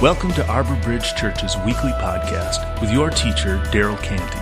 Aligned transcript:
Welcome 0.00 0.32
to 0.32 0.46
Arbor 0.48 0.76
Bridge 0.76 1.14
Church's 1.14 1.58
weekly 1.58 1.90
podcast 1.90 2.80
with 2.80 2.90
your 2.90 3.10
teacher, 3.10 3.58
Daryl 3.66 4.02
Canty. 4.02 4.40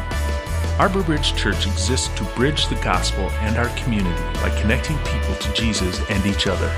Arbor 0.78 1.02
Bridge 1.02 1.34
Church 1.34 1.66
exists 1.66 2.06
to 2.16 2.22
bridge 2.36 2.68
the 2.68 2.76
gospel 2.76 3.28
and 3.40 3.56
our 3.56 3.68
community 3.70 4.22
by 4.34 4.56
connecting 4.60 4.96
people 4.98 5.34
to 5.34 5.52
Jesus 5.54 6.00
and 6.10 6.24
each 6.24 6.46
other. 6.46 6.68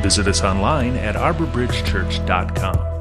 Visit 0.00 0.28
us 0.28 0.40
online 0.40 0.96
at 0.96 1.14
arborbridgechurch.com. 1.14 2.94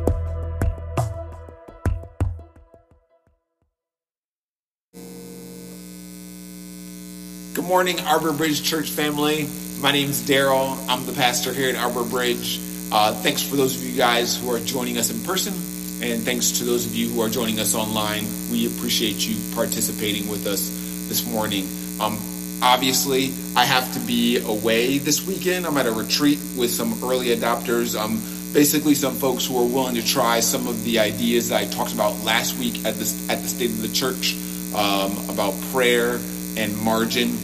Good 7.54 7.66
morning, 7.66 8.02
Arbor 8.02 8.34
Bridge 8.34 8.62
Church 8.64 8.90
family. 8.90 9.48
My 9.80 9.94
name 9.94 10.10
is 10.10 10.28
Daryl. 10.28 10.76
I'm 10.90 11.06
the 11.06 11.14
pastor 11.14 11.54
here 11.54 11.70
at 11.70 11.78
Arbor 11.78 12.04
Bridge. 12.04 12.65
Uh, 12.92 13.14
thanks 13.14 13.42
for 13.42 13.56
those 13.56 13.76
of 13.76 13.84
you 13.84 13.96
guys 13.98 14.38
who 14.38 14.50
are 14.52 14.60
joining 14.60 14.98
us 14.98 15.10
in 15.10 15.24
person, 15.24 15.54
and 16.02 16.24
thanks 16.24 16.52
to 16.52 16.64
those 16.64 16.86
of 16.86 16.96
you 16.96 17.10
who 17.10 17.22
are 17.22 17.30
joining 17.30 17.60
us 17.60 17.76
online. 17.76 18.26
We 18.52 18.68
appreciate 18.68 19.28
you 19.28 19.36
participating 19.56 20.30
with 20.30 20.46
us 20.48 20.70
this 21.10 21.26
morning. 21.30 21.68
Um, 22.00 22.18
obviously, 22.62 23.32
I 23.56 23.66
have 23.66 23.92
to 23.94 24.00
be 24.00 24.38
away 24.38 24.98
this 24.98 25.26
weekend. 25.26 25.66
I'm 25.66 25.78
at 25.78 25.88
a 25.88 25.92
retreat 25.92 26.40
with 26.58 26.72
some 26.72 26.94
early 27.04 27.28
adopters. 27.28 28.00
Um, 28.00 28.22
basically, 28.54 28.96
some 28.96 29.16
folks 29.16 29.46
who 29.46 29.58
are 29.58 29.68
willing 29.68 29.96
to 29.96 30.06
try 30.06 30.40
some 30.40 30.68
of 30.68 30.84
the 30.84 31.00
ideas 31.00 31.50
that 31.50 31.62
I 31.62 31.66
talked 31.66 31.94
about 31.94 32.24
last 32.24 32.58
week 32.58 32.86
at 32.86 32.96
the 32.96 33.28
at 33.30 33.42
the 33.42 33.48
State 33.48 33.72
of 33.72 33.82
the 33.82 33.90
Church 33.90 34.36
um, 34.76 35.30
about 35.30 35.54
prayer 35.72 36.20
and 36.58 36.78
margin. 36.82 37.38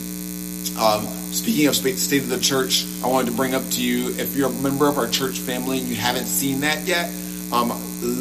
Um, 0.77 1.05
Speaking 1.31 1.67
of 1.67 1.75
State 1.75 2.23
of 2.23 2.29
the 2.29 2.39
Church, 2.39 2.85
I 3.03 3.07
wanted 3.07 3.31
to 3.31 3.37
bring 3.37 3.55
up 3.55 3.63
to 3.71 3.81
you 3.81 4.09
if 4.09 4.35
you're 4.35 4.49
a 4.49 4.53
member 4.53 4.87
of 4.87 4.97
our 4.97 5.07
church 5.07 5.39
family 5.39 5.79
and 5.79 5.87
you 5.87 5.95
haven't 5.95 6.25
seen 6.25 6.59
that 6.61 6.85
yet, 6.85 7.09
um, 7.53 7.71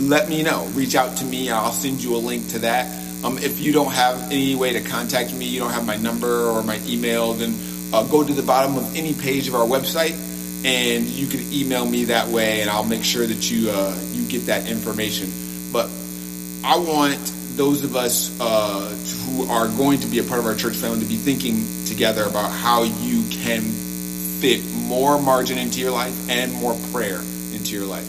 let 0.08 0.28
me 0.28 0.42
know. 0.42 0.64
Reach 0.74 0.94
out 0.94 1.16
to 1.18 1.24
me. 1.24 1.48
and 1.48 1.56
I'll 1.56 1.72
send 1.72 2.02
you 2.02 2.14
a 2.14 2.18
link 2.18 2.48
to 2.50 2.60
that. 2.60 2.86
Um, 3.24 3.36
if 3.38 3.60
you 3.60 3.72
don't 3.72 3.92
have 3.92 4.30
any 4.30 4.54
way 4.54 4.72
to 4.74 4.80
contact 4.80 5.34
me, 5.34 5.46
you 5.46 5.60
don't 5.60 5.72
have 5.72 5.84
my 5.84 5.96
number 5.96 6.46
or 6.46 6.62
my 6.62 6.80
email, 6.86 7.32
then 7.32 7.54
uh, 7.92 8.04
go 8.04 8.22
to 8.22 8.32
the 8.32 8.42
bottom 8.42 8.76
of 8.76 8.96
any 8.96 9.12
page 9.12 9.48
of 9.48 9.54
our 9.54 9.66
website 9.66 10.14
and 10.64 11.06
you 11.06 11.26
can 11.26 11.40
email 11.52 11.86
me 11.86 12.04
that 12.04 12.28
way, 12.28 12.60
and 12.60 12.68
I'll 12.68 12.84
make 12.84 13.04
sure 13.04 13.26
that 13.26 13.50
you 13.50 13.70
uh, 13.70 13.98
you 14.12 14.28
get 14.28 14.46
that 14.46 14.68
information. 14.68 15.30
But 15.72 15.88
I 16.62 16.76
want 16.76 17.18
those 17.56 17.84
of 17.84 17.96
us 17.96 18.38
uh, 18.40 18.88
who 19.26 19.44
are 19.50 19.68
going 19.68 20.00
to 20.00 20.06
be 20.06 20.18
a 20.18 20.24
part 20.24 20.40
of 20.40 20.46
our 20.46 20.54
church 20.54 20.76
family 20.76 21.00
to 21.00 21.06
be 21.06 21.16
thinking 21.16 21.64
together 21.86 22.24
about 22.24 22.50
how 22.50 22.82
you 22.82 23.22
can 23.30 23.62
fit 24.40 24.64
more 24.74 25.20
margin 25.20 25.58
into 25.58 25.80
your 25.80 25.90
life 25.90 26.30
and 26.30 26.52
more 26.52 26.76
prayer 26.92 27.20
into 27.52 27.76
your 27.76 27.86
life. 27.86 28.06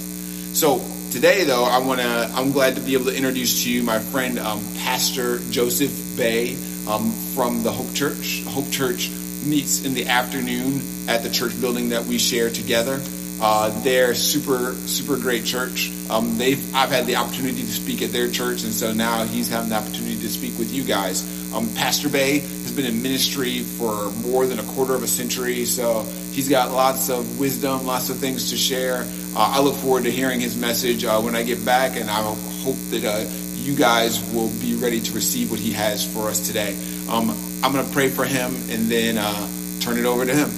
So 0.54 0.82
today, 1.12 1.44
though, 1.44 1.66
I 1.66 1.80
want 1.80 2.00
to. 2.02 2.32
I'm 2.34 2.52
glad 2.52 2.76
to 2.76 2.82
be 2.82 2.94
able 2.94 3.06
to 3.06 3.16
introduce 3.16 3.64
to 3.64 3.72
you 3.72 3.84
my 3.84 4.00
friend 4.00 4.40
um, 4.40 4.64
Pastor 4.78 5.40
Joseph 5.50 6.18
Bay 6.18 6.56
um, 6.88 7.12
from 7.36 7.64
the 7.64 7.72
Hope 7.72 7.94
Church. 7.94 8.44
Hope 8.48 8.70
Church 8.72 9.10
meets 9.44 9.84
in 9.86 9.94
the 9.94 10.08
afternoon 10.08 10.82
at 11.08 11.24
the 11.24 11.30
church 11.30 11.60
building 11.60 11.90
that 11.90 12.06
we 12.06 12.18
share 12.18 12.50
together. 12.50 13.02
Uh, 13.42 13.70
they're 13.82 14.14
super, 14.14 14.74
super 14.74 15.18
great 15.18 15.44
church. 15.44 15.92
Um, 16.12 16.38
they've, 16.38 16.62
I've 16.76 16.92
had 16.92 17.08
the 17.08 17.16
opportunity 17.16 17.62
to 17.62 17.72
speak 17.72 18.04
at 18.04 18.12
their 18.12 18.30
church, 18.30 18.64
and 18.64 18.72
so 18.72 18.94
now 18.94 19.24
he's 19.24 19.50
having 19.50 19.70
the 19.70 19.76
opportunity 19.76 20.16
to 20.20 20.30
speak 20.30 20.60
with 20.60 20.72
you 20.72 20.84
guys. 20.84 21.26
Um, 21.52 21.68
Pastor 21.74 22.08
Bay 22.08 22.40
has 22.40 22.72
been 22.72 22.86
in 22.86 23.02
ministry 23.02 23.62
for 23.62 24.12
more 24.22 24.46
than 24.46 24.60
a 24.60 24.64
quarter 24.64 24.94
of 24.94 25.02
a 25.02 25.08
century, 25.08 25.66
so 25.66 26.04
he's 26.32 26.50
got 26.50 26.72
lots 26.72 27.10
of 27.10 27.40
wisdom, 27.40 27.86
lots 27.88 28.12
of 28.12 28.18
things 28.18 28.52
to 28.52 28.58
share. 28.58 29.06
Uh, 29.36 29.54
I 29.56 29.60
look 29.62 29.76
forward 29.76 30.04
to 30.04 30.12
hearing 30.12 30.40
his 30.40 30.56
message 30.56 31.04
uh, 31.04 31.20
when 31.20 31.36
I 31.36 31.42
get 31.42 31.66
back, 31.66 31.98
and 31.98 32.12
I 32.12 32.22
hope 32.22 32.78
that 32.92 33.04
uh, 33.04 33.26
you 33.56 33.76
guys 33.76 34.24
will 34.34 34.50
be 34.62 34.76
ready 34.76 35.02
to 35.02 35.14
receive 35.14 35.50
what 35.50 35.60
he 35.60 35.72
has 35.72 36.06
for 36.06 36.30
us 36.30 36.46
today. 36.46 36.78
Um, 37.10 37.32
I'm 37.64 37.74
going 37.74 37.86
to 37.86 37.92
pray 37.92 38.10
for 38.10 38.24
him 38.24 38.54
and 38.70 38.86
then 38.86 39.18
uh, 39.18 39.50
turn 39.80 39.98
it 39.98 40.06
over 40.06 40.26
to 40.26 40.34
him. 40.34 40.50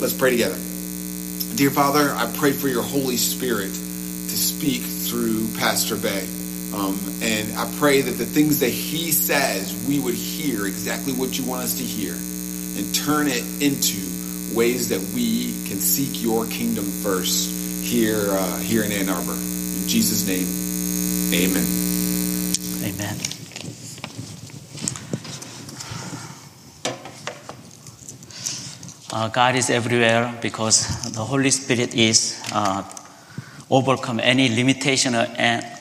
Let's 0.00 0.12
pray 0.12 0.30
together. 0.30 0.58
Dear 1.54 1.70
Father, 1.70 2.12
I 2.14 2.32
pray 2.38 2.52
for 2.52 2.68
your 2.68 2.82
Holy 2.82 3.18
Spirit 3.18 3.68
to 3.68 4.36
speak 4.36 4.80
through 4.80 5.48
Pastor 5.58 5.96
Bay. 5.96 6.26
Um, 6.74 6.98
and 7.20 7.52
I 7.58 7.70
pray 7.78 8.00
that 8.00 8.12
the 8.12 8.24
things 8.24 8.60
that 8.60 8.70
he 8.70 9.12
says, 9.12 9.84
we 9.86 10.00
would 10.00 10.14
hear 10.14 10.66
exactly 10.66 11.12
what 11.12 11.38
you 11.38 11.44
want 11.44 11.62
us 11.62 11.76
to 11.76 11.84
hear 11.84 12.14
and 12.14 12.94
turn 12.94 13.26
it 13.28 13.44
into 13.62 14.00
ways 14.56 14.88
that 14.88 15.00
we 15.14 15.52
can 15.68 15.78
seek 15.78 16.22
your 16.22 16.46
kingdom 16.46 16.84
first 16.84 17.50
here, 17.84 18.30
uh, 18.30 18.58
here 18.60 18.82
in 18.82 18.90
Ann 18.90 19.10
Arbor. 19.10 19.32
In 19.32 19.88
Jesus' 19.88 20.26
name, 20.26 20.48
amen. 21.34 21.66
Amen. 22.82 23.41
Uh, 29.12 29.28
God 29.28 29.56
is 29.56 29.68
everywhere 29.68 30.38
because 30.40 31.12
the 31.12 31.22
Holy 31.22 31.50
Spirit 31.50 31.94
is 31.94 32.42
uh, 32.50 32.82
overcome 33.68 34.18
any 34.18 34.48
limitation 34.48 35.14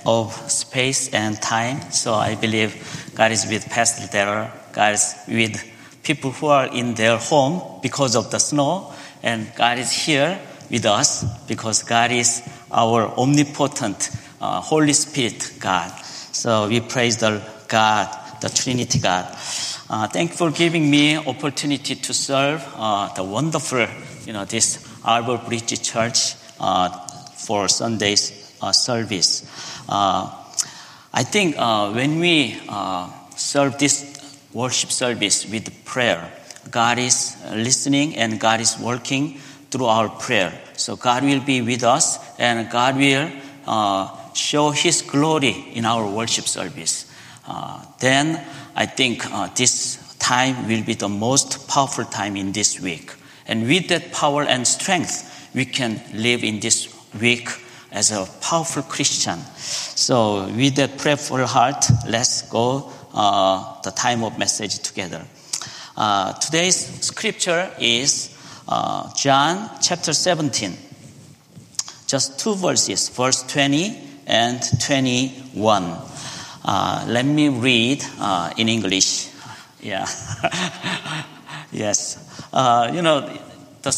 of 0.05 0.33
space 0.51 1.13
and 1.13 1.41
time. 1.41 1.79
So 1.91 2.13
I 2.13 2.35
believe 2.35 2.75
God 3.15 3.31
is 3.31 3.47
with 3.47 3.69
Pastor 3.69 4.05
Daryl. 4.07 4.51
God 4.73 4.95
is 4.95 5.15
with 5.29 5.63
people 6.03 6.31
who 6.31 6.47
are 6.47 6.67
in 6.67 6.93
their 6.95 7.17
home 7.17 7.79
because 7.81 8.17
of 8.17 8.31
the 8.31 8.39
snow, 8.39 8.93
and 9.23 9.49
God 9.55 9.77
is 9.77 9.93
here 9.93 10.37
with 10.69 10.85
us 10.85 11.23
because 11.47 11.83
God 11.83 12.11
is 12.11 12.41
our 12.69 13.17
omnipotent 13.17 14.09
uh, 14.41 14.59
Holy 14.59 14.91
Spirit 14.91 15.53
God. 15.57 15.89
So 16.33 16.67
we 16.67 16.81
praise 16.81 17.15
the 17.15 17.41
God, 17.69 18.13
the 18.41 18.49
Trinity 18.49 18.99
God. 18.99 19.37
Uh, 19.91 20.07
thank 20.07 20.31
you 20.31 20.37
for 20.37 20.49
giving 20.51 20.89
me 20.89 21.17
opportunity 21.17 21.95
to 21.95 22.13
serve 22.13 22.65
uh, 22.77 23.13
the 23.13 23.21
wonderful, 23.21 23.85
you 24.25 24.31
know, 24.31 24.45
this 24.45 24.87
Arbor 25.03 25.37
Bridge 25.37 25.81
Church 25.81 26.35
uh, 26.61 26.87
for 27.35 27.67
Sunday's 27.67 28.55
uh, 28.61 28.71
service. 28.71 29.43
Uh, 29.89 30.33
I 31.13 31.23
think 31.23 31.55
uh, 31.57 31.91
when 31.91 32.21
we 32.21 32.57
serve 33.35 33.77
this 33.79 34.39
worship 34.53 34.93
service 34.93 35.45
with 35.51 35.83
prayer, 35.83 36.31
God 36.69 36.97
is 36.97 37.35
listening 37.51 38.15
and 38.15 38.39
God 38.39 38.61
is 38.61 38.79
working 38.79 39.39
through 39.71 39.87
our 39.87 40.07
prayer. 40.07 40.57
So 40.77 40.95
God 40.95 41.23
will 41.23 41.41
be 41.41 41.61
with 41.61 41.83
us 41.83 42.17
and 42.39 42.71
God 42.71 42.95
will 42.95 43.29
show 44.35 44.71
His 44.71 45.01
glory 45.01 45.65
in 45.73 45.83
our 45.83 46.09
worship 46.09 46.45
service. 46.45 47.11
then 47.99 48.39
I 48.75 48.85
think 48.85 49.25
uh, 49.31 49.49
this 49.55 50.15
time 50.19 50.67
will 50.67 50.83
be 50.83 50.93
the 50.93 51.09
most 51.09 51.67
powerful 51.67 52.05
time 52.05 52.35
in 52.35 52.51
this 52.51 52.79
week. 52.79 53.13
And 53.47 53.67
with 53.67 53.87
that 53.89 54.11
power 54.11 54.43
and 54.43 54.65
strength, 54.65 55.49
we 55.53 55.65
can 55.65 56.01
live 56.13 56.43
in 56.43 56.59
this 56.59 56.93
week 57.19 57.49
as 57.91 58.11
a 58.11 58.25
powerful 58.39 58.83
Christian. 58.83 59.39
So, 59.57 60.47
with 60.55 60.75
that 60.75 60.97
prayerful 60.97 61.45
heart, 61.45 61.85
let's 62.07 62.43
go 62.43 62.91
uh, 63.13 63.81
the 63.81 63.91
time 63.91 64.23
of 64.23 64.37
message 64.39 64.79
together. 64.79 65.25
Uh, 65.97 66.33
today's 66.33 66.77
scripture 67.03 67.69
is 67.79 68.37
uh, 68.67 69.13
John 69.15 69.69
chapter 69.81 70.13
17. 70.13 70.77
Just 72.07 72.39
two 72.39 72.55
verses, 72.55 73.09
verse 73.09 73.43
20 73.43 73.97
and 74.27 74.61
21. 74.79 76.10
Uh, 76.63 77.05
let 77.07 77.25
me 77.25 77.49
read 77.49 78.03
uh, 78.19 78.53
in 78.57 78.69
English. 78.69 79.29
Yeah. 79.81 80.05
yes. 81.71 82.49
Uh, 82.53 82.91
you 82.93 83.01
know, 83.01 83.21
the 83.81 83.91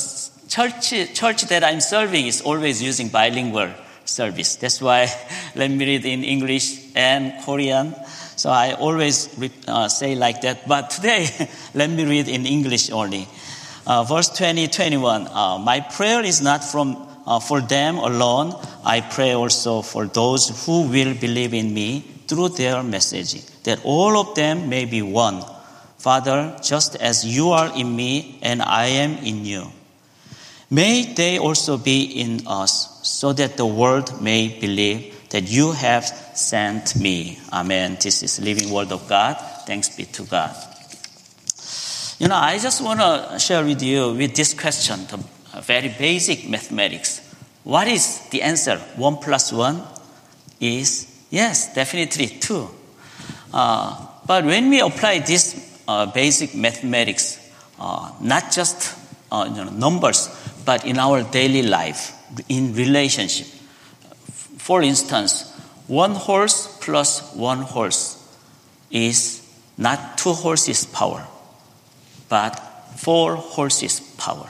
church, 0.48 1.14
church 1.14 1.44
that 1.44 1.64
I'm 1.64 1.82
serving 1.82 2.26
is 2.26 2.42
always 2.42 2.82
using 2.82 3.10
bilingual 3.10 3.70
service. 4.06 4.56
That's 4.56 4.82
why 4.82 5.08
let 5.56 5.72
me 5.72 5.86
read 5.86 6.06
in 6.06 6.24
English 6.24 6.96
and 6.96 7.34
Korean. 7.44 7.96
So 8.38 8.50
I 8.50 8.74
always 8.74 9.28
uh, 9.68 9.90
say 9.90 10.16
like 10.16 10.42
that. 10.42 10.68
But 10.68 10.90
today, 10.90 11.28
let 11.74 11.90
me 11.90 12.06
read 12.06 12.30
in 12.30 12.46
English 12.46 12.92
only. 12.92 13.28
Uh, 13.86 14.04
verse 14.04 14.30
20, 14.30 14.70
21. 14.70 15.28
Uh, 15.28 15.58
My 15.58 15.82
prayer 15.82 16.24
is 16.24 16.42
not 16.42 16.64
from 16.64 17.10
for 17.48 17.62
them 17.62 17.98
alone. 17.98 18.54
I 18.84 19.00
pray 19.00 19.32
also 19.32 19.82
for 19.82 20.08
those 20.08 20.66
who 20.66 20.90
will 20.90 21.14
believe 21.14 21.54
in 21.54 21.74
me 21.74 22.04
through 22.28 22.50
their 22.50 22.84
message, 22.84 23.46
that 23.64 23.84
all 23.84 24.18
of 24.18 24.36
them 24.36 24.70
may 24.70 24.86
be 24.86 25.02
one. 25.02 25.44
Father, 25.98 26.58
just 26.62 26.96
as 26.98 27.26
you 27.26 27.52
are 27.52 27.72
in 27.78 27.96
me 27.96 28.40
and 28.42 28.62
I 28.62 28.88
am 28.88 29.18
in 29.24 29.46
you. 29.46 29.72
May 30.70 31.14
they 31.14 31.38
also 31.38 31.78
be 31.78 32.04
in 32.04 32.48
us, 32.48 33.00
so 33.08 33.32
that 33.34 33.58
the 33.58 33.66
world 33.66 34.22
may 34.22 34.58
believe 34.60 35.30
that 35.30 35.50
you 35.50 35.72
have 35.72 36.06
sent 36.06 36.96
me. 36.96 37.38
Amen. 37.52 37.98
This 38.02 38.24
is 38.24 38.40
living 38.42 38.72
word 38.72 38.92
of 38.92 39.08
God. 39.08 39.38
Thanks 39.66 39.96
be 39.96 40.06
to 40.06 40.24
God. 40.24 40.56
You 42.20 42.28
know, 42.28 42.36
I 42.36 42.58
just 42.58 42.82
want 42.82 43.00
to 43.00 43.40
share 43.40 43.64
with 43.64 43.82
you 43.84 44.14
with 44.14 44.36
this 44.36 44.54
question, 44.54 45.06
the 45.08 45.62
very 45.62 45.90
basic 45.90 46.50
mathematics. 46.50 47.22
What 47.64 47.88
is 47.88 48.28
the 48.30 48.42
answer? 48.42 48.78
One 48.96 49.18
plus 49.18 49.54
one 49.54 49.82
is 50.60 51.13
yes, 51.34 51.74
definitely 51.74 52.28
two. 52.28 52.70
Uh, 53.52 54.08
but 54.26 54.46
when 54.46 54.70
we 54.70 54.80
apply 54.80 55.20
this 55.20 55.82
uh, 55.88 56.06
basic 56.06 56.56
mathematics, 56.56 57.40
uh, 57.80 58.12
not 58.22 58.52
just 58.52 58.96
uh, 59.32 59.50
you 59.50 59.66
know, 59.66 59.72
numbers, 59.72 60.30
but 60.64 60.86
in 60.86 61.00
our 61.00 61.24
daily 61.24 61.64
life, 61.64 62.14
in 62.48 62.74
relationship. 62.76 63.48
For 64.58 64.82
instance, 64.82 65.52
one 65.88 66.12
horse 66.12 66.78
plus 66.80 67.34
one 67.36 67.64
horse 67.64 68.20
is 68.92 69.42
not 69.78 70.18
two 70.18 70.34
horses 70.34 70.86
power, 70.86 71.28
but 72.30 72.58
four 72.96 73.36
horses 73.36 74.00
power. 74.18 74.50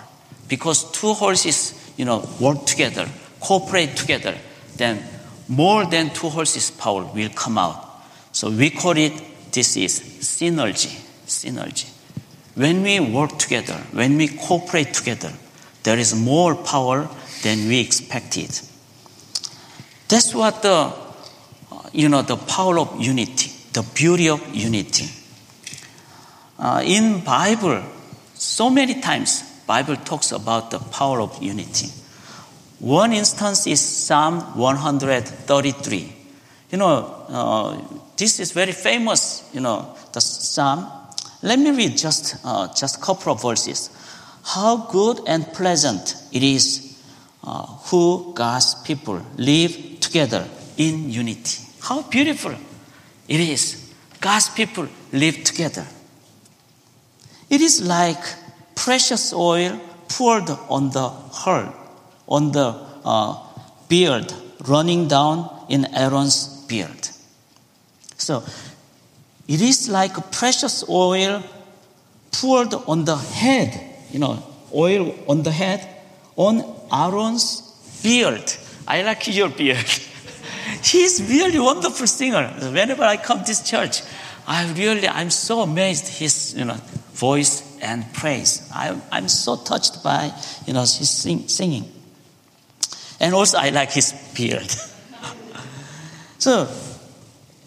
Because 0.49 0.91
two 0.91 1.13
horses, 1.13 1.73
you 1.97 2.05
know, 2.05 2.27
work 2.39 2.65
together, 2.65 3.07
cooperate 3.39 3.95
together, 3.95 4.37
then 4.75 5.01
more 5.47 5.85
than 5.85 6.09
two 6.09 6.29
horses 6.29 6.71
power 6.71 7.03
will 7.03 7.29
come 7.29 7.57
out. 7.57 8.03
So 8.31 8.49
we 8.49 8.69
call 8.69 8.97
it, 8.97 9.13
this 9.51 9.77
is 9.77 9.99
synergy, 9.99 10.99
synergy. 11.25 11.89
When 12.55 12.83
we 12.83 12.99
work 12.99 13.37
together, 13.37 13.75
when 13.91 14.17
we 14.17 14.27
cooperate 14.27 14.93
together, 14.93 15.31
there 15.83 15.97
is 15.97 16.15
more 16.15 16.55
power 16.55 17.09
than 17.43 17.67
we 17.67 17.79
expected. 17.79 18.49
That's 20.07 20.33
what 20.33 20.61
the, 20.61 20.93
you 21.91 22.09
know, 22.09 22.21
the 22.21 22.37
power 22.37 22.79
of 22.79 22.99
unity, 22.99 23.51
the 23.73 23.83
beauty 23.93 24.29
of 24.29 24.55
unity. 24.55 25.09
Uh, 26.57 26.81
in 26.85 27.23
Bible, 27.23 27.83
so 28.35 28.69
many 28.69 29.01
times 29.01 29.43
Bible 29.65 29.95
talks 29.95 30.31
about 30.31 30.71
the 30.71 30.79
power 30.79 31.21
of 31.21 31.41
unity. 31.41 31.89
One 32.83 33.13
instance 33.13 33.65
is 33.65 33.79
Psalm 33.79 34.41
133. 34.57 36.13
You 36.69 36.77
know, 36.77 37.25
uh, 37.29 37.81
this 38.17 38.41
is 38.41 38.51
very 38.51 38.73
famous, 38.73 39.49
you 39.53 39.61
know, 39.61 39.95
the 40.11 40.19
Psalm. 40.19 40.91
Let 41.41 41.59
me 41.59 41.71
read 41.71 41.97
just, 41.97 42.35
uh, 42.43 42.67
just 42.75 42.97
a 42.97 42.99
couple 42.99 43.31
of 43.31 43.41
verses. 43.41 43.89
How 44.43 44.75
good 44.91 45.21
and 45.27 45.47
pleasant 45.53 46.15
it 46.33 46.43
is 46.43 46.99
uh, 47.45 47.65
who 47.87 48.33
God's 48.33 48.75
people 48.83 49.21
live 49.37 50.01
together 50.01 50.45
in 50.75 51.09
unity. 51.09 51.63
How 51.79 52.01
beautiful 52.01 52.53
it 53.29 53.39
is. 53.39 53.93
God's 54.19 54.49
people 54.49 54.89
live 55.13 55.41
together. 55.45 55.87
It 57.49 57.61
is 57.61 57.81
like 57.81 58.21
precious 58.75 59.31
oil 59.31 59.79
poured 60.09 60.49
on 60.67 60.89
the 60.89 61.07
heart, 61.07 61.73
on 62.27 62.51
the 62.51 62.75
uh, 63.05 63.37
beard, 63.87 64.33
running 64.67 65.07
down 65.07 65.49
in 65.69 65.85
Aaron's 65.93 66.65
beard. 66.67 67.09
So 68.17 68.43
it 69.47 69.61
is 69.61 69.89
like 69.89 70.31
precious 70.31 70.87
oil 70.89 71.43
poured 72.31 72.73
on 72.87 73.05
the 73.05 73.17
head, 73.17 73.79
you 74.11 74.19
know, 74.19 74.41
oil 74.73 75.13
on 75.27 75.43
the 75.43 75.51
head, 75.51 75.87
on 76.35 76.63
Aaron's 76.91 77.61
beard. 78.01 78.53
I 78.87 79.01
like 79.01 79.27
your 79.27 79.49
beard. 79.49 79.85
He's 80.83 81.21
really 81.29 81.59
wonderful 81.59 82.07
singer. 82.07 82.47
Whenever 82.59 83.03
I 83.03 83.17
come 83.17 83.39
to 83.39 83.45
this 83.45 83.69
church, 83.69 84.01
I 84.47 84.71
really, 84.73 85.07
I'm 85.07 85.29
so 85.29 85.61
amazed 85.61 86.07
his, 86.07 86.53
you 86.57 86.65
know, 86.65 86.77
voice 87.13 87.77
and 87.81 88.11
praise. 88.13 88.69
I, 88.73 88.99
I'm 89.11 89.29
so 89.29 89.55
touched 89.55 90.03
by, 90.03 90.33
you 90.65 90.73
know, 90.73 90.81
his 90.81 91.09
sing, 91.09 91.47
singing. 91.47 91.92
And 93.23 93.33
also 93.33 93.57
I 93.57 93.69
like 93.69 93.93
his 93.93 94.11
beard. 94.35 94.69
so, 96.37 96.67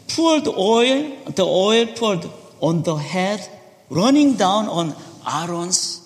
poured 0.06 0.47
oil, 0.49 1.17
the 1.35 1.47
oil 1.47 1.87
poured 1.87 2.29
on 2.61 2.82
the 2.82 2.97
head, 2.97 3.41
running 3.88 4.35
down 4.35 4.69
on 4.69 4.94
Aaron's 5.26 6.00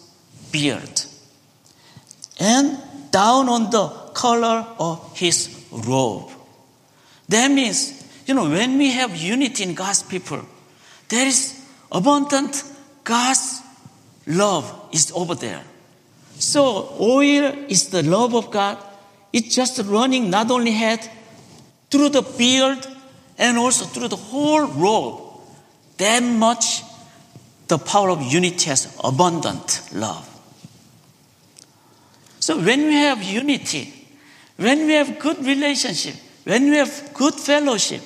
beard, 0.52 1.02
and 2.38 2.78
down 3.10 3.48
on 3.48 3.70
the 3.70 3.88
color 4.14 4.64
of 4.78 5.18
his 5.18 5.66
robe. 5.72 6.30
That 7.28 7.50
means, 7.50 8.06
you 8.26 8.34
know, 8.34 8.48
when 8.48 8.78
we 8.78 8.92
have 8.92 9.16
unity 9.16 9.64
in 9.64 9.74
God's 9.74 10.04
people, 10.04 10.42
there 11.08 11.26
is 11.26 11.60
abundant 11.90 12.62
God's 13.02 13.62
love 14.28 14.90
is 14.92 15.10
over 15.10 15.34
there. 15.34 15.64
So 16.38 16.94
oil 17.00 17.52
is 17.66 17.88
the 17.88 18.04
love 18.04 18.36
of 18.36 18.52
God. 18.52 18.78
It's 19.32 19.54
just 19.54 19.78
running 19.84 20.30
not 20.30 20.50
only 20.50 20.72
head, 20.72 21.08
through 21.90 22.10
the 22.10 22.22
beard, 22.22 22.86
and 23.38 23.58
also 23.58 23.84
through 23.84 24.08
the 24.08 24.16
whole 24.16 24.66
robe. 24.66 25.20
That 25.98 26.22
much 26.22 26.82
the 27.68 27.78
power 27.78 28.10
of 28.10 28.22
unity 28.22 28.66
has 28.66 28.96
abundant 29.02 29.82
love. 29.92 30.26
So 32.40 32.56
when 32.56 32.86
we 32.86 32.94
have 32.94 33.22
unity, 33.22 33.92
when 34.56 34.86
we 34.86 34.94
have 34.94 35.18
good 35.18 35.38
relationship, 35.44 36.16
when 36.44 36.70
we 36.70 36.76
have 36.76 37.10
good 37.14 37.34
fellowship, 37.34 38.02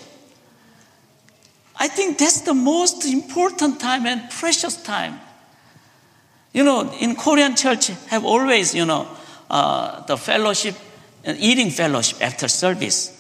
I 1.76 1.88
think 1.88 2.18
that's 2.18 2.42
the 2.42 2.54
most 2.54 3.04
important 3.04 3.80
time 3.80 4.06
and 4.06 4.30
precious 4.30 4.80
time. 4.82 5.18
You 6.52 6.62
know, 6.62 6.92
in 7.00 7.16
Korean 7.16 7.56
church 7.56 7.88
have 8.08 8.24
always, 8.24 8.74
you 8.74 8.84
know, 8.84 9.08
uh, 9.50 10.04
the 10.06 10.16
fellowship 10.16 10.76
and 11.24 11.38
eating 11.38 11.70
fellowship 11.70 12.22
after 12.22 12.48
service. 12.48 13.10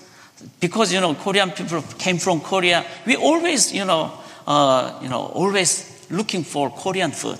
Because, 0.60 0.92
you 0.92 1.00
know, 1.00 1.14
Korean 1.14 1.50
people 1.50 1.82
came 1.98 2.18
from 2.18 2.40
Korea, 2.40 2.84
we 3.06 3.16
always, 3.16 3.72
you 3.72 3.84
know, 3.84 4.12
uh, 4.46 4.98
you 5.02 5.08
know, 5.08 5.26
always 5.26 6.06
looking 6.10 6.44
for 6.44 6.70
Korean 6.70 7.12
food. 7.12 7.38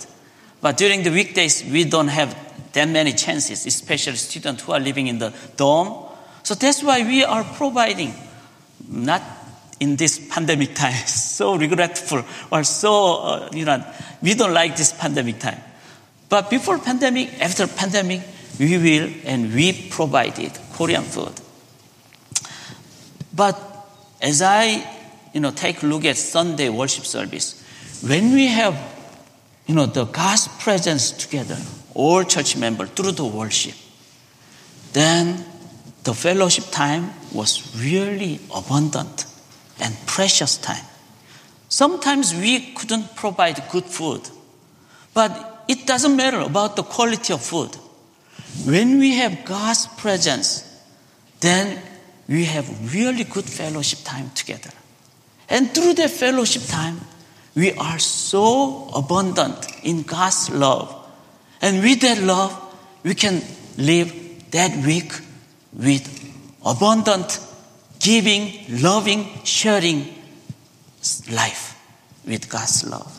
But 0.61 0.76
during 0.76 1.02
the 1.02 1.11
weekdays, 1.11 1.64
we 1.64 1.84
don't 1.84 2.08
have 2.08 2.34
that 2.72 2.88
many 2.88 3.12
chances, 3.12 3.66
especially 3.66 4.16
students 4.16 4.62
who 4.62 4.72
are 4.72 4.81
living 4.81 5.06
in 5.06 5.19
the 5.19 5.34
dorm. 5.56 6.06
So 6.43 6.55
that's 6.55 6.82
why 6.82 7.02
we 7.02 7.25
are 7.25 7.44
providing, 7.44 8.14
not 8.88 9.22
in 9.80 9.97
this 9.97 10.18
pandemic 10.30 10.75
time, 10.75 10.94
so 11.06 11.56
regretful 11.56 12.25
or 12.50 12.64
so, 12.64 13.16
uh, 13.16 13.50
you 13.52 13.64
know, 13.64 13.85
we 14.23 14.35
don't 14.35 14.54
like 14.54 14.76
this 14.76 14.92
pandemic 14.92 15.38
time. 15.38 15.61
But 16.28 16.50
before 16.50 16.78
pandemic, 16.78 17.40
after 17.40 17.66
pandemic, 17.66 18.23
we 18.58 18.78
will 18.78 19.11
and 19.25 19.52
we 19.54 19.88
provided 19.90 20.52
Korean 20.73 21.02
food. 21.02 21.32
But 23.34 23.61
as 24.20 24.42
I, 24.42 24.84
you 25.32 25.40
know, 25.40 25.50
take 25.50 25.82
a 25.82 25.87
look 25.87 26.04
at 26.04 26.16
Sunday 26.16 26.68
worship 26.68 27.04
service, 27.04 27.61
when 28.02 28.32
we 28.32 28.46
have, 28.46 28.76
you 29.66 29.75
know, 29.75 29.87
the 29.87 30.04
God's 30.04 30.49
presence 30.62 31.11
together, 31.11 31.58
all 31.94 32.23
church 32.25 32.56
members 32.56 32.90
through 32.90 33.12
the 33.12 33.25
worship, 33.25 33.75
then 34.92 35.44
the 36.04 36.14
fellowship 36.14 36.64
time 36.70 37.11
was 37.32 37.75
really 37.76 38.40
abundant 38.54 39.26
and 39.80 39.96
precious 40.06 40.56
time. 40.58 40.84
Sometimes 41.68 42.34
we 42.34 42.73
couldn't 42.75 43.16
provide 43.16 43.62
good 43.70 43.84
food, 43.84 44.23
but 45.12 45.64
it 45.66 45.87
doesn't 45.87 46.14
matter 46.14 46.38
about 46.38 46.76
the 46.76 46.82
quality 46.82 47.32
of 47.32 47.42
food. 47.42 47.76
When 48.64 48.99
we 48.99 49.14
have 49.16 49.44
God's 49.44 49.87
presence, 49.87 50.64
then 51.40 51.82
we 52.28 52.44
have 52.46 52.94
really 52.94 53.25
good 53.25 53.44
fellowship 53.44 54.00
time 54.04 54.30
together. 54.34 54.70
And 55.49 55.70
through 55.70 55.94
that 55.94 56.11
fellowship 56.11 56.62
time, 56.66 57.00
we 57.54 57.73
are 57.73 57.99
so 57.99 58.88
abundant 58.94 59.66
in 59.82 60.02
God's 60.02 60.50
love. 60.50 60.94
And 61.61 61.82
with 61.82 62.00
that 62.00 62.18
love, 62.23 62.58
we 63.02 63.14
can 63.14 63.42
live 63.76 64.12
that 64.50 64.84
week 64.84 65.12
with 65.73 66.08
abundant 66.64 67.40
giving, 68.00 68.52
loving, 68.82 69.28
sharing 69.44 70.14
life 71.30 71.78
with 72.26 72.49
God's 72.49 72.88
love. 72.88 73.18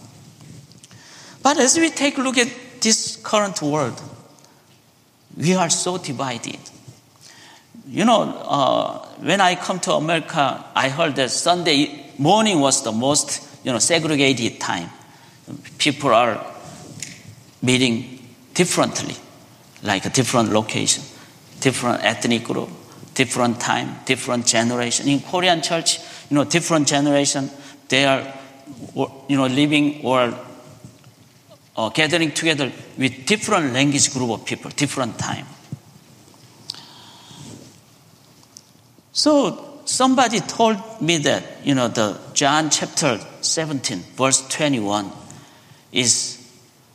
But 1.43 1.59
as 1.59 1.77
we 1.77 1.89
take 1.91 2.17
a 2.17 2.21
look 2.21 2.37
at 2.37 2.49
this 2.81 3.17
current 3.17 3.61
world, 3.61 4.01
we 5.37 5.53
are 5.53 5.69
so 5.69 5.97
divided. 5.97 6.59
You 7.87 8.05
know, 8.05 8.21
uh, 8.23 9.05
when 9.19 9.41
I 9.41 9.55
come 9.55 9.79
to 9.81 9.93
America, 9.93 10.65
I 10.75 10.89
heard 10.89 11.15
that 11.17 11.31
Sunday 11.31 12.11
morning 12.17 12.59
was 12.59 12.83
the 12.83 12.91
most, 12.91 13.47
you 13.63 13.71
know, 13.71 13.79
segregated 13.79 14.59
time. 14.59 14.89
People 15.77 16.09
are 16.09 16.43
meeting 17.61 18.19
differently, 18.53 19.15
like 19.83 20.05
a 20.05 20.09
different 20.09 20.51
location, 20.51 21.03
different 21.59 22.03
ethnic 22.03 22.43
group, 22.43 22.69
different 23.13 23.59
time, 23.59 23.95
different 24.05 24.47
generation. 24.47 25.07
In 25.07 25.19
Korean 25.19 25.61
church, 25.61 25.99
you 26.29 26.35
know, 26.35 26.43
different 26.43 26.87
generation, 26.87 27.49
they 27.89 28.05
are, 28.05 28.33
you 29.27 29.37
know, 29.37 29.47
living 29.47 30.01
or 30.03 30.33
uh, 31.77 31.89
gathering 31.89 32.31
together 32.31 32.71
with 32.97 33.25
different 33.25 33.73
language 33.73 34.13
group 34.13 34.29
of 34.29 34.45
people, 34.45 34.71
different 34.71 35.19
time. 35.19 35.45
So 39.11 39.81
somebody 39.85 40.39
told 40.39 40.77
me 41.01 41.17
that, 41.19 41.43
you 41.63 41.75
know, 41.75 41.87
the 41.87 42.19
John 42.33 42.69
chapter 42.69 43.19
17, 43.41 43.99
verse 44.15 44.47
21 44.49 45.11
is 45.91 46.41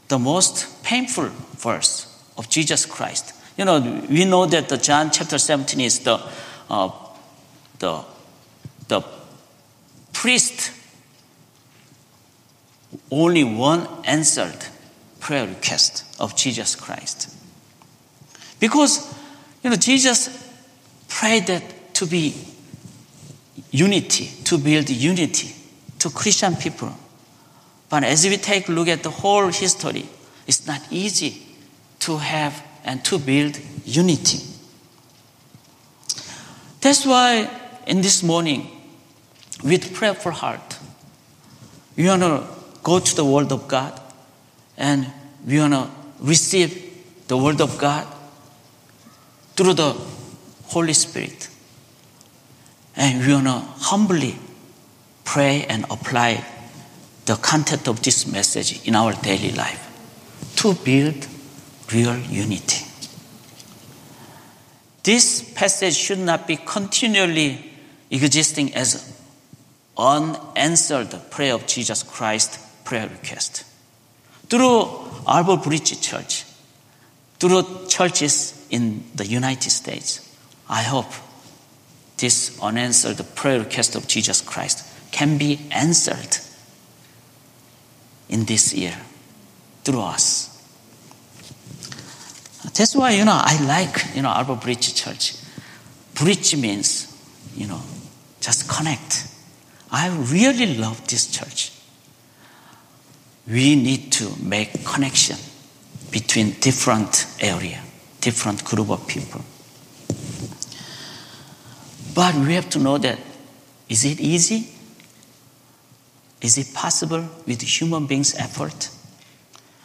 the 0.09 0.19
most 0.19 0.83
painful 0.83 1.29
verse 1.57 2.07
of 2.37 2.49
Jesus 2.49 2.87
Christ. 2.87 3.35
You 3.57 3.65
know, 3.65 4.05
we 4.09 4.25
know 4.25 4.47
that 4.47 4.69
the 4.69 4.77
John 4.77 5.11
chapter 5.11 5.39
17 5.39 5.81
is 5.81 6.01
the, 6.01 6.21
uh, 6.69 6.91
the, 7.79 8.05
the 8.89 9.03
priest 10.13 10.73
only 13.11 13.45
one 13.45 13.87
answered 14.05 14.67
prayer 15.21 15.47
request 15.47 16.05
of 16.19 16.37
Jesus 16.37 16.75
Christ. 16.75 17.35
Because, 18.59 19.15
you 19.62 19.71
know, 19.71 19.77
Jesus 19.77 20.29
prayed 21.09 21.47
that 21.47 21.95
to 21.95 22.07
be 22.07 22.35
unity, 23.71 24.31
to 24.45 24.59
build 24.59 24.91
unity 24.91 25.55
to 25.99 26.11
Christian 26.11 26.57
people. 26.57 26.93
But 27.89 28.05
as 28.05 28.25
we 28.25 28.37
take 28.37 28.69
a 28.69 28.73
look 28.73 28.89
at 28.89 29.03
the 29.03 29.11
whole 29.11 29.49
history, 29.49 30.09
it's 30.47 30.67
not 30.67 30.81
easy 30.91 31.43
to 32.00 32.17
have 32.17 32.62
and 32.85 33.05
to 33.05 33.19
build 33.19 33.59
unity. 33.85 34.41
That's 36.81 37.05
why 37.05 37.50
in 37.87 38.00
this 38.00 38.23
morning, 38.23 38.71
with 39.62 39.93
prayerful 39.93 40.33
heart, 40.33 40.79
we 41.97 42.07
want 42.07 42.23
to 42.23 42.47
go 42.83 42.99
to 42.99 43.17
the 43.17 43.25
Word 43.25 43.53
of 43.53 43.69
God 43.69 44.00
and 44.81 45.07
we 45.47 45.61
want 45.61 45.75
to 45.75 45.89
receive 46.21 46.73
the 47.29 47.37
Word 47.37 47.61
of 47.61 47.79
God 47.79 48.07
through 49.55 49.75
the 49.75 49.93
Holy 50.65 50.95
Spirit. 50.95 51.49
And 52.97 53.25
we 53.25 53.33
want 53.33 53.47
to 53.47 53.61
humbly 53.85 54.37
pray 55.25 55.65
and 55.69 55.85
apply 55.91 56.45
the 57.27 57.37
content 57.37 57.87
of 57.89 58.03
this 58.03 58.27
message 58.27 58.87
in 58.89 58.97
our 58.97 59.13
daily 59.13 59.53
life 59.53 59.87
to 60.57 60.75
build 60.75 61.29
real 61.93 62.17
unity. 62.17 62.87
This 65.03 65.53
passage 65.55 65.95
should 65.95 66.19
not 66.19 66.47
be 66.47 66.57
continually 66.57 67.71
existing 68.11 68.75
as 68.75 69.17
unanswered 69.97 71.15
prayer 71.31 71.55
of 71.55 71.67
Jesus 71.67 72.03
Christ 72.03 72.59
prayer 72.85 73.09
request. 73.09 73.65
Through 74.50 74.88
Arbor 75.26 75.57
Bridge 75.57 76.00
Church, 76.00 76.45
through 77.38 77.87
churches 77.88 78.66
in 78.69 79.04
the 79.14 79.25
United 79.25 79.71
States, 79.71 80.37
I 80.69 80.83
hope 80.83 81.11
this 82.19 82.59
unanswered 82.61 83.25
prayer 83.35 83.61
request 83.61 83.95
of 83.95 84.07
Jesus 84.07 84.42
Christ 84.42 84.87
can 85.12 85.38
be 85.38 85.61
answered 85.71 86.37
in 88.28 88.45
this 88.45 88.75
year 88.75 88.97
through 89.85 90.00
us. 90.00 90.49
That's 92.75 92.95
why, 92.95 93.12
you 93.12 93.25
know, 93.25 93.40
I 93.40 93.62
like, 93.64 94.14
you 94.14 94.23
know, 94.23 94.28
Arbor 94.28 94.57
Bridge 94.57 94.95
Church. 94.95 95.35
Bridge 96.14 96.57
means, 96.57 97.07
you 97.57 97.66
know, 97.66 97.80
just 98.40 98.69
connect. 98.69 99.26
I 99.90 100.09
really 100.09 100.76
love 100.76 101.07
this 101.09 101.30
church. 101.30 101.73
We 103.50 103.75
need 103.75 104.12
to 104.12 104.30
make 104.40 104.85
connection 104.85 105.37
between 106.12 106.52
different 106.61 107.26
area, 107.40 107.83
different 108.21 108.62
group 108.64 108.90
of 108.90 109.09
people. 109.09 109.40
But 112.14 112.37
we 112.37 112.54
have 112.54 112.71
to 112.71 112.78
know 112.78 112.99
that 112.99 113.19
is 113.88 114.04
it 114.04 114.21
easy? 114.21 114.69
Is 116.40 116.59
it 116.59 116.73
possible 116.73 117.28
with 117.45 117.61
human 117.62 118.07
beings' 118.07 118.37
effort? 118.37 118.88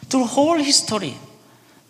Through 0.08 0.26
whole 0.26 0.58
history, 0.58 1.16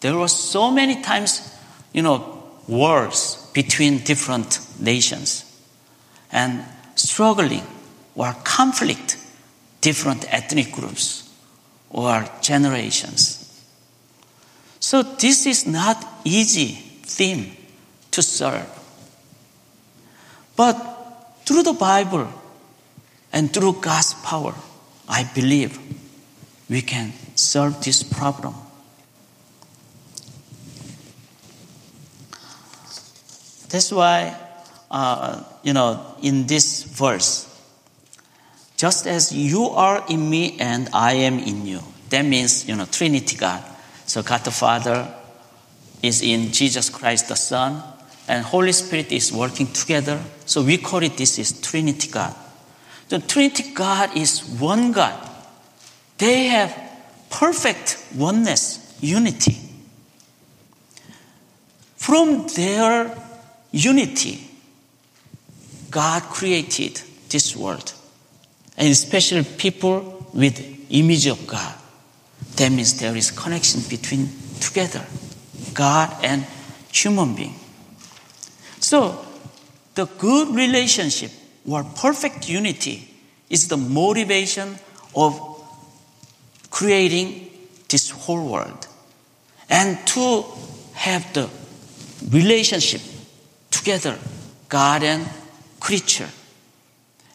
there 0.00 0.16
were 0.16 0.28
so 0.28 0.70
many 0.70 1.02
times, 1.02 1.54
you 1.92 2.00
know, 2.00 2.42
wars 2.66 3.50
between 3.52 3.98
different 3.98 4.60
nations 4.80 5.44
and 6.32 6.64
struggling 6.94 7.66
or 8.14 8.34
conflict 8.44 9.18
different 9.82 10.24
ethnic 10.32 10.72
groups 10.72 11.25
or 11.90 12.24
generations. 12.40 13.42
So 14.80 15.02
this 15.02 15.46
is 15.46 15.66
not 15.66 16.04
easy 16.24 16.68
theme 17.02 17.56
to 18.10 18.22
serve. 18.22 18.68
But 20.56 20.74
through 21.44 21.62
the 21.62 21.72
Bible 21.72 22.28
and 23.32 23.52
through 23.52 23.74
God's 23.80 24.14
power, 24.14 24.54
I 25.08 25.24
believe 25.34 25.78
we 26.68 26.82
can 26.82 27.12
solve 27.34 27.82
this 27.84 28.02
problem. 28.02 28.54
That's 33.68 33.92
why, 33.92 34.36
uh, 34.90 35.42
you 35.62 35.72
know, 35.72 36.16
in 36.22 36.46
this 36.46 36.84
verse, 36.84 37.55
just 38.76 39.06
as 39.06 39.32
you 39.32 39.64
are 39.64 40.04
in 40.08 40.28
me 40.28 40.56
and 40.60 40.88
I 40.92 41.14
am 41.14 41.38
in 41.38 41.66
you. 41.66 41.80
That 42.10 42.24
means, 42.24 42.68
you 42.68 42.76
know, 42.76 42.84
Trinity 42.86 43.36
God. 43.36 43.62
So 44.06 44.22
God 44.22 44.44
the 44.44 44.50
Father 44.50 45.12
is 46.02 46.22
in 46.22 46.52
Jesus 46.52 46.90
Christ 46.90 47.28
the 47.28 47.36
Son, 47.36 47.82
and 48.28 48.44
Holy 48.44 48.72
Spirit 48.72 49.12
is 49.12 49.32
working 49.32 49.66
together. 49.72 50.22
So 50.44 50.62
we 50.62 50.78
call 50.78 51.02
it 51.02 51.16
this 51.16 51.38
is 51.38 51.60
Trinity 51.60 52.10
God. 52.10 52.34
The 53.08 53.18
Trinity 53.20 53.72
God 53.72 54.16
is 54.16 54.44
one 54.44 54.92
God. 54.92 55.30
They 56.18 56.44
have 56.44 56.76
perfect 57.30 58.04
oneness, 58.14 58.96
unity. 59.00 59.58
From 61.96 62.46
their 62.54 63.16
unity, 63.72 64.48
God 65.90 66.22
created 66.22 67.00
this 67.28 67.56
world. 67.56 67.92
And 68.76 68.88
especially 68.88 69.44
people 69.44 70.28
with 70.32 70.60
image 70.90 71.26
of 71.26 71.46
God. 71.46 71.74
That 72.56 72.70
means 72.70 72.98
there 72.98 73.16
is 73.16 73.30
connection 73.30 73.82
between 73.88 74.28
together, 74.60 75.04
God 75.74 76.14
and 76.22 76.46
human 76.92 77.34
being. 77.34 77.54
So 78.80 79.24
the 79.94 80.06
good 80.06 80.54
relationship 80.54 81.30
or 81.68 81.84
perfect 81.84 82.48
unity 82.48 83.08
is 83.50 83.68
the 83.68 83.76
motivation 83.76 84.78
of 85.14 85.40
creating 86.70 87.50
this 87.88 88.10
whole 88.10 88.46
world. 88.46 88.86
And 89.68 89.98
to 90.08 90.44
have 90.94 91.32
the 91.32 91.48
relationship 92.30 93.00
together, 93.70 94.18
God 94.68 95.02
and 95.02 95.28
creature. 95.80 96.28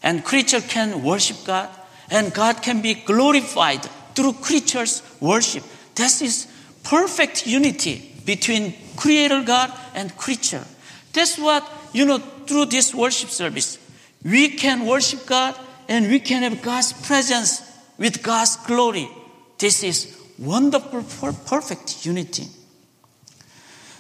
And 0.04 0.24
creature 0.24 0.62
can 0.62 1.04
worship 1.04 1.38
God, 1.46 1.70
and 2.10 2.34
God 2.34 2.62
can 2.62 2.82
be 2.82 2.96
glorified 2.96 3.84
through 4.16 4.34
creatures' 4.34 5.02
worship. 5.20 5.64
This 5.96 6.22
is 6.22 6.48
perfect 6.84 7.46
unity 7.46 8.12
between 8.26 8.74
creator 8.96 9.44
God 9.44 9.72
and 9.94 10.16
creature. 10.18 10.66
That's 11.14 11.38
what, 11.38 11.70
you 11.94 12.06
know, 12.06 12.18
through 12.18 12.66
this 12.66 12.94
worship 12.94 13.30
service, 13.30 13.78
we 14.24 14.50
can 14.50 14.86
worship 14.86 15.26
God 15.26 15.56
and 15.88 16.08
we 16.08 16.20
can 16.20 16.44
have 16.44 16.62
God's 16.62 16.94
presence 16.94 17.62
with 17.98 18.24
God's 18.24 18.56
glory. 18.58 19.10
This 19.58 19.84
is 19.84 20.18
wonderful, 20.40 21.04
perfect 21.46 22.06
unity. 22.06 22.48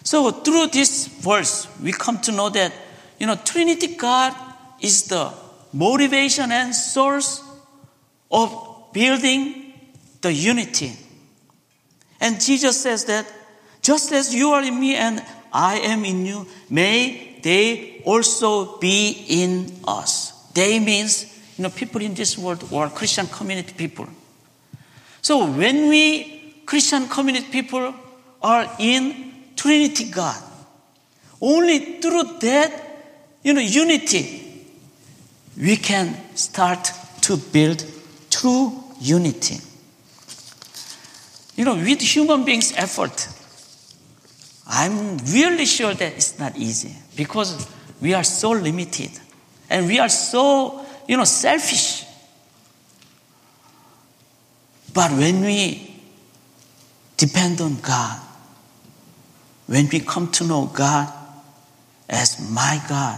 So 0.04 0.32
through 0.32 0.68
this 0.68 1.08
verse, 1.08 1.68
we 1.82 1.92
come 1.92 2.20
to 2.22 2.32
know 2.32 2.50
that, 2.50 2.74
you 3.20 3.28
know, 3.28 3.36
Trinity 3.36 3.96
God 3.96 4.36
is 4.80 5.04
the 5.04 5.32
motivation 5.74 6.52
and 6.52 6.74
source 6.74 7.44
of 8.30 8.92
building 8.94 9.74
the 10.22 10.32
unity. 10.32 10.94
And 12.20 12.40
Jesus 12.40 12.82
says 12.82 13.06
that 13.06 13.26
just 13.82 14.12
as 14.12 14.34
you 14.34 14.52
are 14.52 14.64
in 14.64 14.80
me 14.80 14.96
and 14.96 15.24
I 15.52 15.80
am 15.80 16.06
in 16.06 16.26
you, 16.26 16.48
may 16.70 17.40
they 17.42 18.02
also 18.06 18.78
be 18.78 19.26
in 19.28 19.72
us. 19.88 20.32
They 20.54 20.80
means, 20.80 21.26
you 21.58 21.64
know, 21.64 21.70
people 21.70 22.02
in 22.02 22.14
this 22.14 22.38
world 22.38 22.68
or 22.72 22.90
Christian 22.90 23.28
community 23.28 23.74
people. 23.74 24.08
So 25.22 25.52
when 25.52 25.90
we 25.90 26.64
Christian 26.66 27.08
community 27.08 27.48
people 27.52 27.94
are 28.42 28.70
in 28.80 29.34
Trinity 29.56 30.10
God, 30.10 30.42
only 31.42 32.00
through 32.00 32.40
that, 32.42 32.72
you 33.44 33.54
know, 33.54 33.62
unity, 33.62 34.51
we 35.58 35.78
can 35.78 36.16
start 36.36 36.92
to 37.22 37.38
build 37.38 37.86
true 38.30 38.84
unity. 39.00 39.58
You 41.56 41.66
know, 41.66 41.76
with 41.76 42.02
human 42.02 42.46
beings' 42.46 42.74
effort, 42.76 43.28
I'm 44.68 45.18
really 45.18 45.66
sure 45.66 45.94
that 45.94 46.14
it's 46.14 46.40
not 46.40 46.56
easy 46.58 46.96
because 47.16 47.68
we 48.00 48.14
are 48.14 48.24
so 48.24 48.52
limited 48.52 49.12
And 49.72 49.88
we 49.88 50.00
are 50.00 50.10
so, 50.10 50.86
you 51.08 51.16
know, 51.16 51.24
selfish. 51.24 52.04
But 54.94 55.12
when 55.12 55.40
we 55.40 55.96
depend 57.16 57.62
on 57.62 57.80
God, 57.80 58.20
when 59.68 59.88
we 59.88 60.02
come 60.02 60.30
to 60.32 60.44
know 60.44 60.66
God 60.66 61.10
as 62.10 62.52
my 62.52 62.84
God, 62.90 63.18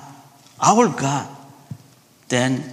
our 0.61 0.89
God, 0.89 1.27
then 2.29 2.63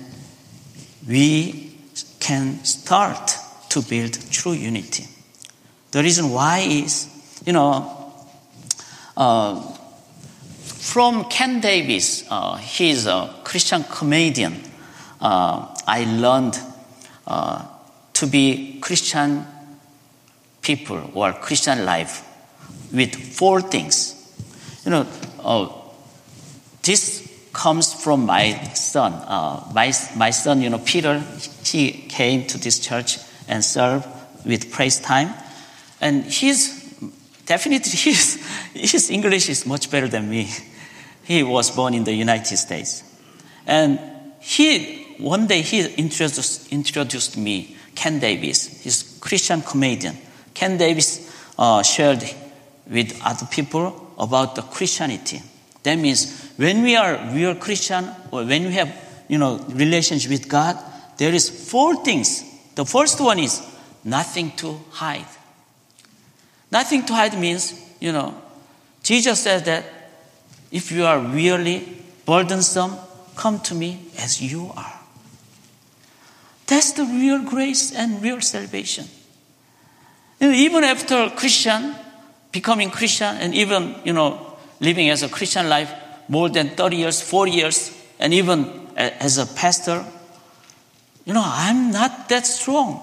we 1.07 1.77
can 2.21 2.65
start 2.65 3.37
to 3.71 3.83
build 3.83 4.19
true 4.31 4.53
unity. 4.53 5.07
The 5.91 6.03
reason 6.03 6.31
why 6.31 6.61
is, 6.61 7.09
you 7.47 7.53
know, 7.53 8.15
uh, 9.17 9.61
from 10.55 11.25
Ken 11.25 11.61
Davis, 11.61 12.25
uh, 12.31 12.57
he's 12.57 13.07
a 13.07 13.35
Christian 13.45 13.85
comedian. 13.85 14.61
Uh, 15.21 15.75
I 15.87 16.05
learned 16.05 16.59
uh, 17.27 17.67
to 18.15 18.27
be 18.27 18.79
Christian 18.81 19.47
people 20.63 21.11
or 21.15 21.33
Christian 21.33 21.85
life 21.85 22.25
with 22.93 23.15
four 23.15 23.61
things. 23.61 24.17
You 24.85 24.91
know, 24.91 25.07
uh, 25.43 25.69
this 26.83 27.30
comes 27.53 27.93
from 27.93 28.27
my 28.27 28.53
son. 28.75 29.13
Uh, 29.13 29.69
my, 29.75 29.93
my 30.17 30.31
son, 30.31 30.61
you 30.61 30.71
know, 30.71 30.79
Peter, 30.79 31.19
he 31.65 31.93
came 31.93 32.47
to 32.47 32.59
this 32.59 32.79
church 32.79 33.19
and 33.49 33.65
served 33.65 34.07
with 34.45 34.71
praise 34.71 35.01
time. 35.01 35.35
And 36.01 36.25
he's 36.25 36.81
definitely, 37.47 37.91
his, 37.99 38.45
his 38.75 39.11
English 39.11 39.49
is 39.49 39.67
much 39.67 39.91
better 39.91 40.09
than 40.09 40.31
me. 40.31 40.49
He 41.25 41.43
was 41.43 41.71
born 41.71 41.95
in 41.95 42.05
the 42.05 42.13
United 42.15 42.57
States. 42.57 43.05
And 43.67 43.99
he, 44.41 45.17
one 45.19 45.47
day 45.47 45.63
he 45.63 45.87
introduced, 45.95 46.73
introduced 46.73 47.37
me, 47.37 47.77
Ken 47.95 48.19
Davis, 48.19 48.83
he's 48.83 49.19
Christian 49.21 49.61
comedian. 49.61 50.17
Ken 50.55 50.79
Davis 50.79 51.31
uh, 51.59 51.83
shared 51.83 52.23
with 52.91 53.21
other 53.25 53.47
people 53.47 54.13
about 54.19 54.55
the 54.55 54.63
Christianity. 54.63 55.43
That 55.83 55.97
means 55.97 56.50
when 56.61 56.83
we 56.83 56.95
are 56.95 57.19
real 57.33 57.55
Christian 57.55 58.07
or 58.31 58.45
when 58.45 58.67
we 58.67 58.73
have, 58.75 58.95
you 59.29 59.39
know, 59.39 59.57
relationship 59.71 60.31
with 60.31 60.47
God, 60.47 60.77
there 61.17 61.33
is 61.33 61.49
four 61.49 62.05
things. 62.05 62.45
The 62.75 62.85
first 62.85 63.19
one 63.19 63.39
is 63.39 63.67
nothing 64.05 64.51
to 64.57 64.79
hide. 64.91 65.25
Nothing 66.71 67.07
to 67.07 67.15
hide 67.15 67.41
means, 67.41 67.83
you 67.99 68.13
know, 68.13 68.35
Jesus 69.03 69.41
said 69.41 69.65
that 69.65 69.85
if 70.71 70.93
you 70.93 71.07
are 71.07 71.19
really 71.19 71.97
burdensome, 72.27 72.95
come 73.37 73.61
to 73.61 73.75
me 73.75 73.99
as 74.19 74.43
you 74.43 74.71
are. 74.77 75.01
That's 76.67 76.93
the 76.93 77.07
real 77.07 77.43
grace 77.43 77.91
and 77.91 78.23
real 78.23 78.43
salvation. 78.43 79.07
And 80.39 80.55
even 80.55 80.85
after 80.85 81.31
Christian, 81.31 81.95
becoming 82.53 82.91
Christian, 82.91 83.35
and 83.39 83.55
even, 83.55 83.95
you 84.05 84.13
know, 84.13 84.59
living 84.79 85.09
as 85.09 85.23
a 85.23 85.29
Christian 85.31 85.67
life 85.71 85.91
more 86.31 86.49
than 86.49 86.69
30 86.69 86.97
years, 86.97 87.21
40 87.21 87.51
years, 87.51 87.91
and 88.21 88.33
even 88.33 88.65
uh, 88.97 89.11
as 89.19 89.37
a 89.37 89.47
pastor, 89.47 90.05
you 91.25 91.35
know, 91.35 91.43
I'm 91.45 91.91
not 91.91 92.29
that 92.29 92.47
strong. 92.47 93.01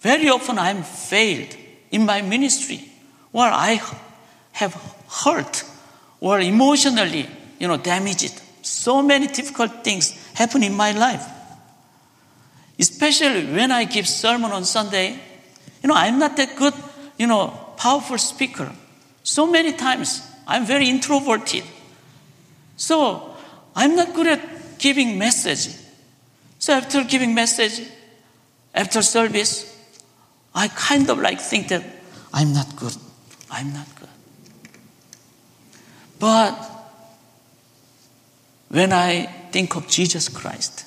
Very 0.00 0.28
often 0.28 0.58
I'm 0.58 0.82
failed 0.82 1.56
in 1.90 2.04
my 2.04 2.20
ministry, 2.20 2.84
or 3.32 3.44
I 3.44 3.80
have 4.52 4.74
hurt, 5.24 5.64
or 6.20 6.40
emotionally, 6.40 7.26
you 7.58 7.68
know, 7.68 7.78
damaged. 7.78 8.38
So 8.60 9.00
many 9.02 9.26
difficult 9.26 9.82
things 9.82 10.12
happen 10.34 10.62
in 10.62 10.74
my 10.74 10.92
life. 10.92 11.24
Especially 12.78 13.46
when 13.46 13.72
I 13.72 13.84
give 13.84 14.06
sermon 14.06 14.52
on 14.52 14.66
Sunday, 14.66 15.18
you 15.82 15.88
know, 15.88 15.94
I'm 15.94 16.18
not 16.18 16.36
that 16.36 16.54
good, 16.56 16.74
you 17.16 17.26
know, 17.26 17.48
powerful 17.78 18.18
speaker. 18.18 18.70
So 19.22 19.46
many 19.46 19.72
times 19.72 20.20
I'm 20.46 20.66
very 20.66 20.90
introverted. 20.90 21.64
So 22.76 23.36
I'm 23.74 23.96
not 23.96 24.14
good 24.14 24.26
at 24.26 24.78
giving 24.78 25.18
message. 25.18 25.74
So 26.58 26.72
after 26.72 27.04
giving 27.04 27.34
message, 27.34 27.86
after 28.74 29.02
service, 29.02 29.70
I 30.54 30.68
kind 30.68 31.08
of 31.10 31.18
like 31.18 31.40
think 31.40 31.68
that 31.68 31.84
I'm 32.32 32.52
not 32.52 32.76
good. 32.76 32.94
I'm 33.50 33.72
not 33.72 33.86
good. 33.94 34.08
But 36.18 36.52
when 38.68 38.92
I 38.92 39.26
think 39.52 39.76
of 39.76 39.88
Jesus 39.88 40.28
Christ, 40.28 40.84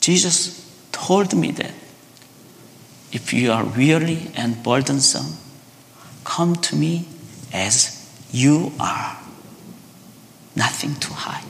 Jesus 0.00 0.60
told 0.92 1.34
me 1.34 1.50
that 1.52 1.72
if 3.12 3.32
you 3.32 3.50
are 3.52 3.64
weary 3.64 4.30
and 4.36 4.62
burdensome, 4.62 5.36
come 6.24 6.56
to 6.56 6.76
me 6.76 7.08
as 7.52 8.08
you 8.32 8.72
are. 8.78 9.23
Nothing 10.56 10.94
to 10.96 11.12
hide. 11.12 11.44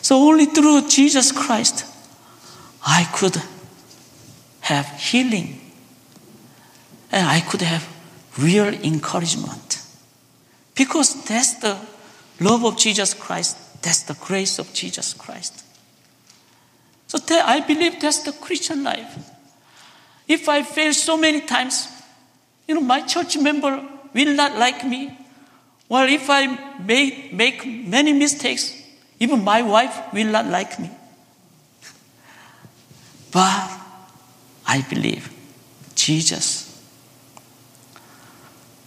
So 0.00 0.16
only 0.16 0.46
through 0.46 0.88
Jesus 0.88 1.30
Christ 1.30 1.86
I 2.84 3.04
could 3.12 3.40
have 4.62 4.86
healing 4.98 5.60
and 7.10 7.26
I 7.26 7.40
could 7.40 7.62
have 7.62 7.88
real 8.38 8.68
encouragement. 8.68 9.80
Because 10.74 11.24
that's 11.24 11.54
the 11.54 11.76
love 12.40 12.64
of 12.64 12.78
Jesus 12.78 13.14
Christ, 13.14 13.82
that's 13.82 14.02
the 14.04 14.14
grace 14.14 14.58
of 14.58 14.72
Jesus 14.72 15.12
Christ. 15.12 15.64
So 17.06 17.18
that, 17.18 17.46
I 17.46 17.60
believe 17.60 18.00
that's 18.00 18.22
the 18.22 18.32
Christian 18.32 18.82
life. 18.82 19.18
If 20.26 20.48
I 20.48 20.62
fail 20.62 20.94
so 20.94 21.16
many 21.16 21.42
times, 21.42 21.88
you 22.66 22.74
know, 22.74 22.80
my 22.80 23.02
church 23.02 23.36
member 23.36 23.86
will 24.14 24.34
not 24.34 24.56
like 24.56 24.84
me. 24.86 25.18
Well, 25.92 26.08
if 26.08 26.30
I 26.30 26.46
make, 26.78 27.34
make 27.34 27.66
many 27.66 28.14
mistakes, 28.14 28.74
even 29.20 29.44
my 29.44 29.60
wife 29.60 29.94
will 30.14 30.28
not 30.28 30.46
like 30.46 30.80
me. 30.80 30.90
But 33.30 33.78
I 34.66 34.80
believe 34.88 35.30
Jesus 35.94 36.82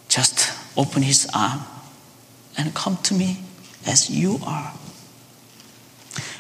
just 0.10 0.52
open 0.76 1.04
his 1.04 1.30
arm 1.32 1.62
and 2.58 2.74
come 2.74 2.98
to 3.04 3.14
me 3.14 3.38
as 3.86 4.10
you 4.10 4.40
are. 4.44 4.74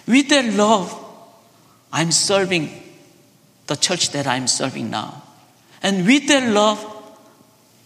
With 0.08 0.30
that 0.30 0.51
love, 0.51 0.99
I'm 1.93 2.12
serving 2.12 2.71
the 3.67 3.75
church 3.75 4.10
that 4.13 4.25
I'm 4.25 4.47
serving 4.47 4.89
now. 4.89 5.21
And 5.84 6.08
with 6.08 6.28
that 6.30 6.51
love, 6.51 6.84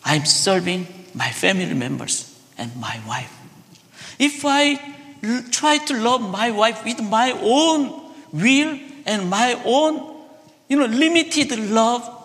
I'm 0.05 0.23
serving 0.23 0.87
my 1.13 1.29
family 1.29 1.73
members 1.73 2.28
and 2.59 2.75
my 2.75 2.99
wife. 3.07 3.35
If 4.19 4.43
I 4.45 4.75
try 5.51 5.77
to 5.77 5.93
love 5.95 6.21
my 6.21 6.51
wife 6.51 6.83
with 6.85 7.01
my 7.01 7.31
own 7.41 8.13
will 8.31 8.77
and 9.05 9.29
my 9.29 9.59
own, 9.65 10.15
you 10.67 10.77
know, 10.77 10.85
limited 10.85 11.57
love, 11.71 12.17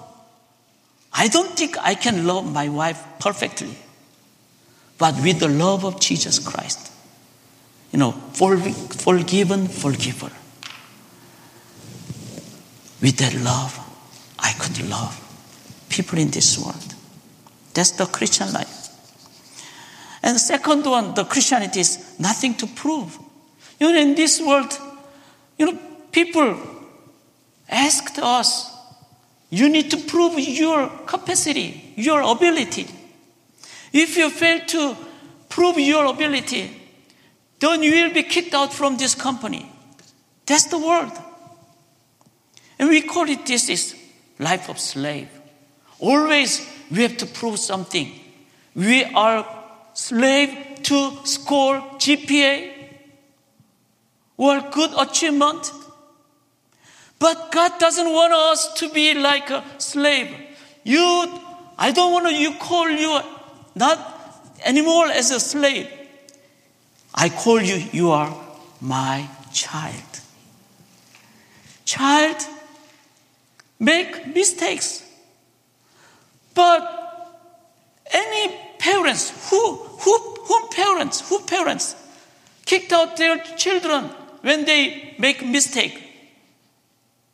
I 1.12 1.28
don't 1.28 1.50
think 1.56 1.78
I 1.78 1.94
can 1.94 2.26
love 2.26 2.52
my 2.52 2.68
wife 2.68 3.02
perfectly. 3.20 3.76
But 4.98 5.14
with 5.22 5.38
the 5.38 5.48
love 5.48 5.84
of 5.84 6.00
Jesus 6.00 6.38
Christ, 6.38 6.92
you 7.92 7.98
know, 7.98 8.12
forgiven, 8.12 9.68
forgiver. 9.68 10.30
With 13.00 13.16
that 13.18 13.34
love, 13.34 13.78
I 14.38 14.52
could 14.52 14.88
love 14.88 15.20
people 15.88 16.18
in 16.18 16.30
this 16.30 16.58
world. 16.58 16.94
That's 17.74 17.92
the 17.92 18.06
Christian 18.06 18.52
life. 18.52 18.83
And 20.24 20.40
second 20.40 20.86
one, 20.86 21.12
the 21.12 21.24
Christianity 21.24 21.80
is 21.80 22.18
nothing 22.18 22.54
to 22.54 22.66
prove. 22.66 23.18
You 23.78 23.92
know, 23.92 23.98
in 23.98 24.14
this 24.14 24.40
world, 24.40 24.72
you 25.58 25.66
know, 25.66 25.78
people 26.10 26.56
asked 27.68 28.18
us, 28.18 28.74
you 29.50 29.68
need 29.68 29.90
to 29.90 29.98
prove 29.98 30.38
your 30.38 30.88
capacity, 31.04 31.92
your 31.96 32.22
ability. 32.22 32.86
If 33.92 34.16
you 34.16 34.30
fail 34.30 34.60
to 34.68 34.96
prove 35.50 35.78
your 35.78 36.06
ability, 36.06 36.70
then 37.60 37.82
you 37.82 37.92
will 37.92 38.14
be 38.14 38.22
kicked 38.22 38.54
out 38.54 38.72
from 38.72 38.96
this 38.96 39.14
company. 39.14 39.70
That's 40.46 40.64
the 40.64 40.78
world. 40.78 41.12
And 42.78 42.88
we 42.88 43.02
call 43.02 43.28
it 43.28 43.44
this 43.44 43.68
is 43.68 43.94
life 44.38 44.70
of 44.70 44.80
slave. 44.80 45.28
Always 45.98 46.66
we 46.90 47.02
have 47.02 47.18
to 47.18 47.26
prove 47.26 47.58
something. 47.58 48.10
We 48.74 49.04
are 49.04 49.63
slave 49.94 50.82
to 50.82 51.16
score 51.24 51.80
GPA 51.98 52.72
or 54.36 54.60
good 54.72 54.90
achievement. 54.98 55.72
But 57.18 57.52
God 57.52 57.78
doesn't 57.78 58.12
want 58.12 58.32
us 58.32 58.74
to 58.74 58.90
be 58.90 59.14
like 59.14 59.48
a 59.50 59.64
slave. 59.78 60.34
You, 60.82 61.40
I 61.78 61.92
don't 61.92 62.12
want 62.12 62.26
to, 62.26 62.34
you 62.34 62.52
call 62.54 62.90
you 62.90 63.20
not 63.74 63.98
anymore 64.64 65.06
as 65.06 65.30
a 65.30 65.40
slave. 65.40 65.88
I 67.14 67.28
call 67.28 67.60
you, 67.60 67.76
you 67.92 68.10
are 68.10 68.34
my 68.80 69.28
child. 69.52 70.20
Child 71.84 72.36
make 73.78 74.34
mistakes. 74.34 75.02
But 76.54 76.93
who, 79.54 79.76
who, 79.76 80.18
who 80.46 80.68
parents, 80.68 81.28
who 81.28 81.38
parents 81.40 81.94
kicked 82.66 82.92
out 82.92 83.16
their 83.16 83.38
children 83.56 84.04
when 84.42 84.64
they 84.64 85.14
make 85.18 85.44
mistake. 85.44 86.00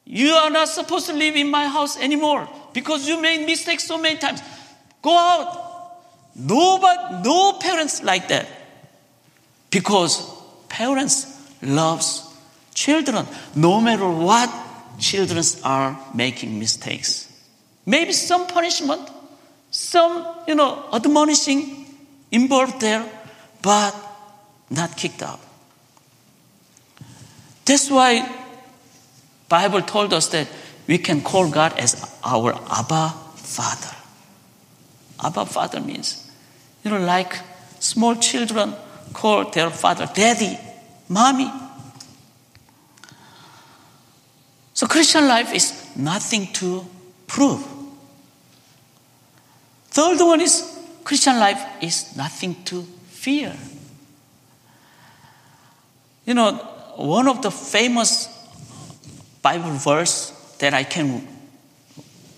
You 0.04 0.32
are 0.32 0.50
not 0.50 0.68
supposed 0.68 1.06
to 1.06 1.14
live 1.14 1.36
in 1.36 1.50
my 1.50 1.66
house 1.66 1.98
anymore 1.98 2.48
because 2.72 3.08
you 3.08 3.20
made 3.22 3.46
mistakes 3.46 3.84
so 3.84 3.96
many 3.96 4.18
times. 4.18 4.42
Go 5.02 5.16
out. 5.16 5.66
Nobody, 6.34 7.22
no 7.24 7.54
parents 7.54 8.02
like 8.02 8.28
that. 8.28 8.46
Because 9.70 10.28
parents 10.68 11.26
loves 11.62 12.26
children 12.74 13.26
no 13.54 13.80
matter 13.80 14.08
what 14.08 14.50
children 14.98 15.42
are 15.64 15.98
making 16.14 16.58
mistakes. 16.58 17.28
Maybe 17.86 18.12
some 18.12 18.46
punishment, 18.46 19.08
some, 19.70 20.26
you 20.46 20.54
know, 20.54 20.84
admonishing 20.92 21.79
involved 22.30 22.80
there, 22.80 23.04
but 23.62 23.94
not 24.70 24.96
kicked 24.96 25.22
out. 25.22 25.40
That's 27.64 27.90
why 27.90 28.28
Bible 29.48 29.82
told 29.82 30.12
us 30.12 30.28
that 30.28 30.48
we 30.86 30.98
can 30.98 31.20
call 31.20 31.50
God 31.50 31.78
as 31.78 32.18
our 32.24 32.54
Abba 32.70 33.10
Father. 33.36 33.96
Abba 35.22 35.46
Father 35.46 35.80
means, 35.80 36.30
you 36.84 36.90
know, 36.90 37.00
like 37.00 37.36
small 37.78 38.16
children 38.16 38.74
call 39.12 39.50
their 39.50 39.70
father 39.70 40.08
daddy, 40.12 40.58
mommy. 41.08 41.50
So 44.74 44.86
Christian 44.86 45.28
life 45.28 45.52
is 45.52 45.94
nothing 45.96 46.52
to 46.54 46.86
prove. 47.26 47.66
Third 49.88 50.20
one 50.20 50.40
is 50.40 50.79
Christian 51.10 51.40
life 51.40 51.60
is 51.80 52.16
nothing 52.16 52.54
to 52.66 52.82
fear. 53.08 53.52
You 56.24 56.34
know, 56.34 56.52
one 56.94 57.26
of 57.26 57.42
the 57.42 57.50
famous 57.50 58.28
Bible 59.42 59.72
verse 59.72 60.30
that 60.60 60.72
I 60.72 60.84
can 60.84 61.26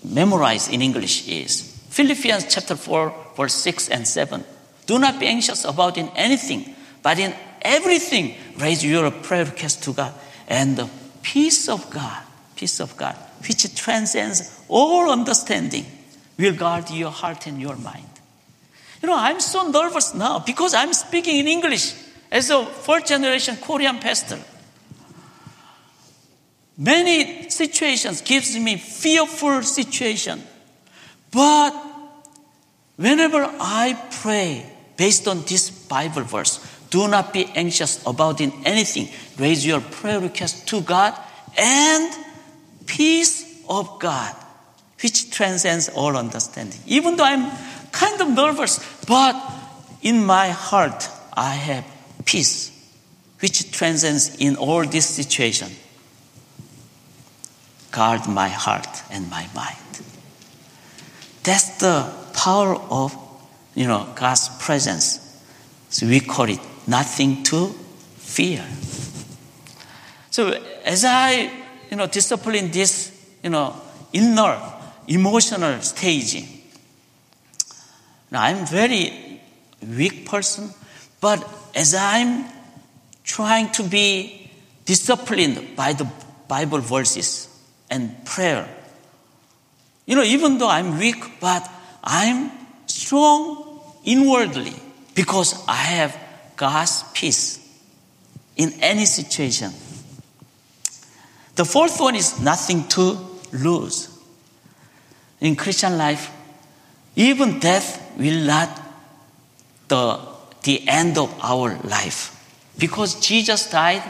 memorize 0.03 0.69
in 0.69 0.81
English 0.81 1.27
is 1.27 1.61
Philippians 1.91 2.51
chapter 2.51 2.75
4 2.75 3.13
verse 3.37 3.53
6 3.53 3.89
and 3.89 4.07
7. 4.07 4.43
Do 4.87 4.97
not 4.97 5.19
be 5.19 5.27
anxious 5.27 5.65
about 5.65 5.99
in 5.99 6.09
anything, 6.15 6.73
but 7.03 7.19
in 7.19 7.31
everything 7.61 8.33
raise 8.57 8.83
your 8.83 9.11
prayer 9.11 9.45
request 9.45 9.83
to 9.83 9.93
God 9.93 10.15
and 10.47 10.77
the 10.77 10.89
peace 11.21 11.69
of 11.69 11.87
God, 11.91 12.23
peace 12.55 12.79
of 12.79 12.97
God, 12.97 13.15
which 13.47 13.75
transcends 13.75 14.59
all 14.67 15.11
understanding, 15.11 15.85
will 16.39 16.55
guard 16.55 16.89
your 16.89 17.11
heart 17.11 17.45
and 17.45 17.61
your 17.61 17.75
mind. 17.75 18.12
You 19.03 19.09
know, 19.09 19.17
I'm 19.17 19.41
so 19.41 19.69
nervous 19.69 20.13
now 20.13 20.39
because 20.39 20.73
I'm 20.73 20.93
speaking 20.93 21.37
in 21.37 21.47
English 21.47 21.93
as 22.31 22.49
a 22.49 22.65
fourth 22.65 23.05
generation 23.05 23.57
Korean 23.57 23.99
pastor. 23.99 24.39
Many 26.77 27.49
situations 27.49 28.21
gives 28.21 28.57
me 28.57 28.77
fearful 28.77 29.61
situation. 29.63 30.41
But 31.31 31.73
whenever 32.95 33.43
I 33.59 34.01
pray 34.21 34.65
based 34.95 35.27
on 35.27 35.43
this 35.43 35.69
Bible 35.69 36.23
verse, 36.23 36.65
do 36.89 37.09
not 37.09 37.33
be 37.33 37.45
anxious 37.55 38.01
about 38.07 38.39
in 38.39 38.53
anything. 38.63 39.09
Raise 39.37 39.65
your 39.65 39.81
prayer 39.81 40.21
request 40.21 40.65
to 40.69 40.79
God 40.79 41.13
and 41.57 42.13
peace 42.85 43.61
of 43.67 43.99
God, 43.99 44.33
which 45.01 45.29
transcends 45.29 45.89
all 45.89 46.15
understanding. 46.15 46.79
Even 46.85 47.17
though 47.17 47.25
I'm 47.25 47.51
kind 47.93 48.19
of 48.19 48.29
nervous, 48.29 48.79
but 49.07 49.35
in 50.01 50.25
my 50.25 50.49
heart, 50.49 51.07
I 51.31 51.53
have 51.55 51.85
peace, 52.25 52.71
which 53.39 53.71
transcends 53.71 54.35
in 54.35 54.57
all 54.57 54.85
this 54.85 55.07
situation. 55.07 55.69
Guard 57.91 58.27
my 58.27 58.49
heart 58.49 59.03
and 59.09 59.29
my 59.29 59.47
mind. 59.55 59.77
That's 61.43 61.77
the 61.77 62.11
power 62.33 62.75
of, 62.89 63.15
you 63.75 63.87
know, 63.87 64.09
God's 64.15 64.49
presence. 64.59 65.19
So 65.89 66.07
we 66.07 66.19
call 66.19 66.49
it 66.49 66.59
nothing 66.87 67.43
to 67.43 67.67
fear. 68.17 68.65
So 70.31 70.59
as 70.83 71.05
I, 71.05 71.51
you 71.89 71.97
know, 71.97 72.07
discipline 72.07 72.71
this, 72.71 73.11
you 73.43 73.51
know, 73.51 73.75
inner 74.11 74.59
emotional 75.07 75.79
stage, 75.81 76.62
now 78.33 78.41
I'm 78.41 78.65
very 78.65 79.39
weak 79.87 80.25
person, 80.25 80.71
but 81.21 81.47
as 81.75 81.93
I'm 81.93 82.45
trying 83.23 83.71
to 83.73 83.83
be 83.83 84.49
disciplined 84.85 85.75
by 85.75 85.93
the 85.93 86.09
Bible 86.47 86.79
verses 86.79 87.47
and 87.91 88.25
prayer, 88.25 88.67
you 90.07 90.15
know, 90.15 90.23
even 90.23 90.57
though 90.57 90.69
I'm 90.69 90.97
weak, 90.97 91.39
but 91.39 91.69
I'm 92.03 92.49
strong 92.87 93.79
inwardly 94.03 94.73
because 95.13 95.63
I 95.67 95.75
have 95.75 96.17
God's 96.55 97.03
peace 97.13 97.59
in 98.55 98.73
any 98.81 99.05
situation. 99.05 99.71
The 101.55 101.65
fourth 101.65 101.99
one 101.99 102.15
is 102.15 102.41
nothing 102.41 102.87
to 102.89 103.19
lose. 103.53 104.09
In 105.39 105.55
Christian 105.55 105.99
life, 105.99 106.31
even 107.15 107.59
death 107.59 108.02
will 108.17 108.45
not 108.45 108.69
the, 109.87 110.19
the 110.63 110.87
end 110.87 111.17
of 111.17 111.33
our 111.41 111.77
life 111.83 112.29
because 112.77 113.19
Jesus 113.19 113.69
died 113.69 114.03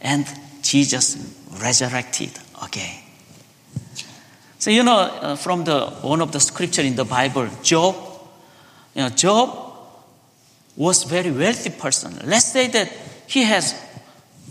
and 0.00 0.26
Jesus 0.62 1.16
resurrected 1.60 2.30
again. 2.62 3.00
So 4.58 4.70
you 4.70 4.82
know, 4.82 4.98
uh, 4.98 5.36
from 5.36 5.64
the 5.64 5.86
one 6.00 6.22
of 6.22 6.32
the 6.32 6.40
scripture 6.40 6.82
in 6.82 6.96
the 6.96 7.04
Bible, 7.04 7.48
Job, 7.62 7.96
you 8.94 9.02
know, 9.02 9.08
Job 9.10 9.58
was 10.76 11.04
very 11.04 11.30
wealthy 11.30 11.70
person. 11.70 12.18
Let's 12.24 12.46
say 12.46 12.68
that 12.68 12.90
he 13.26 13.42
has 13.42 13.74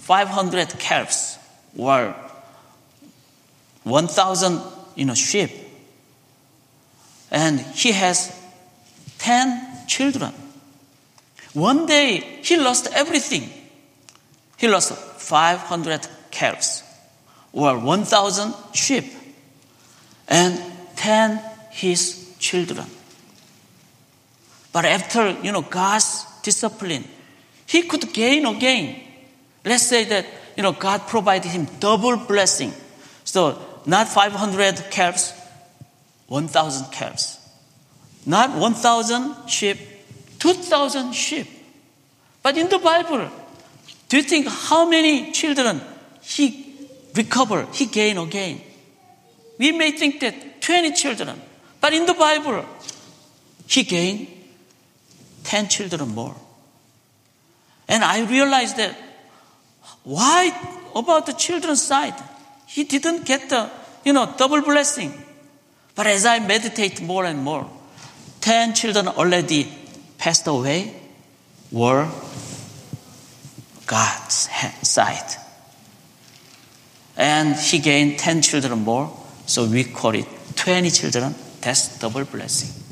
500 0.02 0.78
calves 0.80 1.38
or 1.78 2.16
1,000, 3.84 4.62
you 4.96 5.06
know, 5.06 5.14
sheep, 5.14 5.50
and 7.32 7.60
he 7.60 7.92
has 7.92 8.43
10 9.24 9.88
children. 9.88 10.34
One 11.54 11.86
day 11.86 12.18
he 12.44 12.58
lost 12.58 12.90
everything. 12.94 13.50
He 14.58 14.68
lost 14.68 14.92
500 14.94 16.06
calves 16.30 16.84
or 17.54 17.80
1,000 17.80 18.54
sheep 18.74 19.06
and 20.28 20.60
10 20.98 21.40
his 21.72 22.36
children. 22.38 22.86
But 24.74 24.86
after, 24.86 25.38
you 25.42 25.54
know, 25.54 25.62
God's 25.62 26.26
discipline, 26.42 27.06
he 27.66 27.84
could 27.84 28.12
gain 28.12 28.46
again. 28.46 29.00
Let's 29.64 29.84
say 29.84 30.04
that, 30.04 30.26
you 30.58 30.64
know, 30.64 30.74
God 30.74 31.08
provided 31.08 31.50
him 31.50 31.68
double 31.80 32.18
blessing. 32.18 32.74
So 33.24 33.58
not 33.86 34.10
500 34.10 34.92
calves, 34.92 35.34
1,000 36.28 36.92
calves. 36.92 37.40
Not 38.26 38.58
1,000 38.58 39.50
sheep, 39.50 39.78
2,000 40.40 41.14
sheep. 41.14 41.48
But 42.42 42.58
in 42.58 42.70
the 42.70 42.80
Bible, 42.80 43.30
do 44.10 44.18
you 44.18 44.24
think 44.24 44.48
how 44.48 44.88
many 44.88 45.32
children 45.32 45.82
he 46.22 46.76
recovered, 47.16 47.68
he 47.74 47.86
gained 47.86 48.20
again? 48.20 48.62
We 49.58 49.72
may 49.72 49.92
think 49.92 50.20
that 50.22 50.62
20 50.62 50.94
children, 50.94 51.42
but 51.80 51.94
in 51.94 52.06
the 52.06 52.14
Bible, 52.14 52.66
he 53.68 53.84
gained 53.84 54.28
10 55.44 55.68
children 55.68 56.10
more. 56.10 56.36
And 57.88 58.04
I 58.04 58.26
realized 58.26 58.78
that 58.78 58.98
why 60.04 60.52
about 60.96 61.26
the 61.26 61.34
children's 61.34 61.82
side? 61.82 62.16
He 62.68 62.84
didn't 62.84 63.26
get 63.26 63.50
the, 63.50 63.70
you 64.04 64.14
know, 64.14 64.34
double 64.38 64.62
blessing. 64.62 65.14
But 65.96 66.08
as 66.08 66.26
I 66.26 66.40
meditate 66.40 67.02
more 67.02 67.26
and 67.26 67.40
more, 67.40 67.70
10 68.44 68.74
children 68.74 69.08
already 69.08 69.72
passed 70.18 70.48
away 70.48 70.94
were 71.72 72.10
God's 73.88 74.50
side. 74.82 75.38
And 77.16 77.56
he 77.56 77.80
gained 77.80 78.20
10 78.20 78.42
children 78.42 78.80
more, 78.80 79.10
so 79.46 79.66
we 79.66 79.86
call 79.86 80.14
it 80.14 80.28
20 80.58 80.90
children. 80.90 81.34
That's 81.62 81.98
double 82.00 82.26
blessing. 82.26 82.84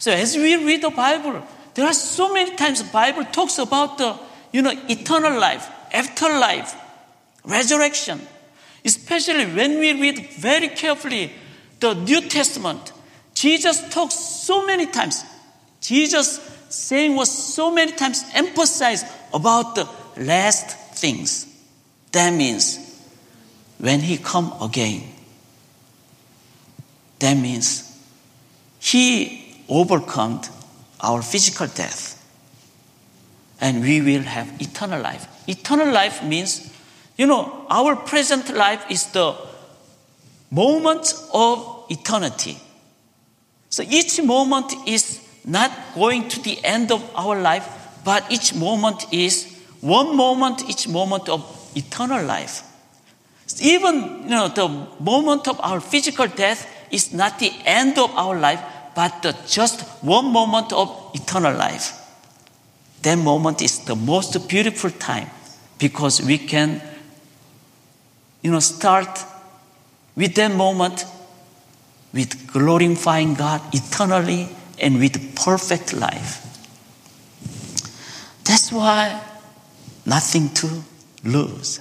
So 0.00 0.10
as 0.10 0.36
we 0.36 0.56
read 0.66 0.82
the 0.82 0.90
Bible, 0.90 1.40
there 1.74 1.86
are 1.86 1.92
so 1.92 2.32
many 2.32 2.56
times 2.56 2.82
the 2.82 2.90
Bible 2.90 3.24
talks 3.24 3.58
about 3.58 3.98
the 3.98 4.18
you 4.50 4.62
know, 4.62 4.72
eternal 4.88 5.38
life, 5.38 5.70
afterlife, 5.92 6.74
resurrection. 7.44 8.20
Especially 8.84 9.46
when 9.46 9.78
we 9.78 9.92
read 9.92 10.28
very 10.30 10.70
carefully 10.70 11.30
the 11.78 11.94
New 11.94 12.22
Testament, 12.22 12.92
Jesus 13.38 13.88
talks 13.90 14.16
so 14.16 14.66
many 14.66 14.86
times. 14.86 15.24
Jesus 15.80 16.40
saying 16.70 17.14
was 17.14 17.30
so 17.30 17.70
many 17.70 17.92
times 17.92 18.24
emphasized 18.34 19.06
about 19.32 19.76
the 19.76 19.88
last 20.16 20.76
things. 20.98 21.46
That 22.10 22.34
means 22.34 22.80
when 23.78 24.00
he 24.00 24.16
come 24.16 24.52
again, 24.60 25.04
that 27.20 27.34
means 27.34 27.96
he 28.80 29.62
overcome 29.68 30.40
our 31.00 31.22
physical 31.22 31.68
death 31.68 32.20
and 33.60 33.82
we 33.82 34.00
will 34.00 34.22
have 34.22 34.60
eternal 34.60 35.00
life. 35.00 35.28
Eternal 35.46 35.92
life 35.92 36.24
means, 36.24 36.72
you 37.16 37.26
know, 37.28 37.66
our 37.70 37.94
present 37.94 38.52
life 38.52 38.84
is 38.90 39.06
the 39.12 39.36
moment 40.50 41.14
of 41.32 41.84
eternity. 41.88 42.58
So 43.70 43.82
each 43.82 44.22
moment 44.22 44.72
is 44.86 45.20
not 45.44 45.70
going 45.94 46.28
to 46.28 46.42
the 46.42 46.62
end 46.64 46.90
of 46.90 47.02
our 47.14 47.40
life, 47.40 47.68
but 48.04 48.24
each 48.30 48.54
moment 48.54 49.06
is 49.12 49.54
one 49.80 50.16
moment, 50.16 50.68
each 50.68 50.88
moment 50.88 51.28
of 51.28 51.42
eternal 51.74 52.24
life. 52.24 52.62
Even 53.60 54.22
you 54.24 54.30
know, 54.30 54.48
the 54.48 54.68
moment 55.00 55.48
of 55.48 55.58
our 55.60 55.80
physical 55.80 56.26
death 56.26 56.68
is 56.90 57.12
not 57.12 57.38
the 57.38 57.52
end 57.64 57.98
of 57.98 58.10
our 58.14 58.38
life, 58.38 58.60
but 58.94 59.22
the, 59.22 59.36
just 59.46 59.80
one 60.02 60.26
moment 60.32 60.72
of 60.72 61.10
eternal 61.14 61.54
life. 61.54 61.94
That 63.02 63.16
moment 63.16 63.62
is 63.62 63.84
the 63.84 63.96
most 63.96 64.48
beautiful 64.48 64.90
time 64.90 65.28
because 65.78 66.20
we 66.20 66.38
can, 66.38 66.82
you 68.42 68.50
know, 68.50 68.60
start 68.60 69.24
with 70.16 70.34
that 70.34 70.52
moment 70.52 71.04
with 72.12 72.50
glorifying 72.52 73.34
God 73.34 73.60
eternally 73.74 74.48
and 74.80 74.98
with 74.98 75.34
perfect 75.36 75.92
life. 75.92 76.44
That's 78.44 78.72
why 78.72 79.22
nothing 80.06 80.48
to 80.54 80.82
lose. 81.24 81.80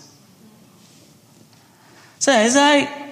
So 2.19 2.31
as 2.31 2.57
I 2.57 3.07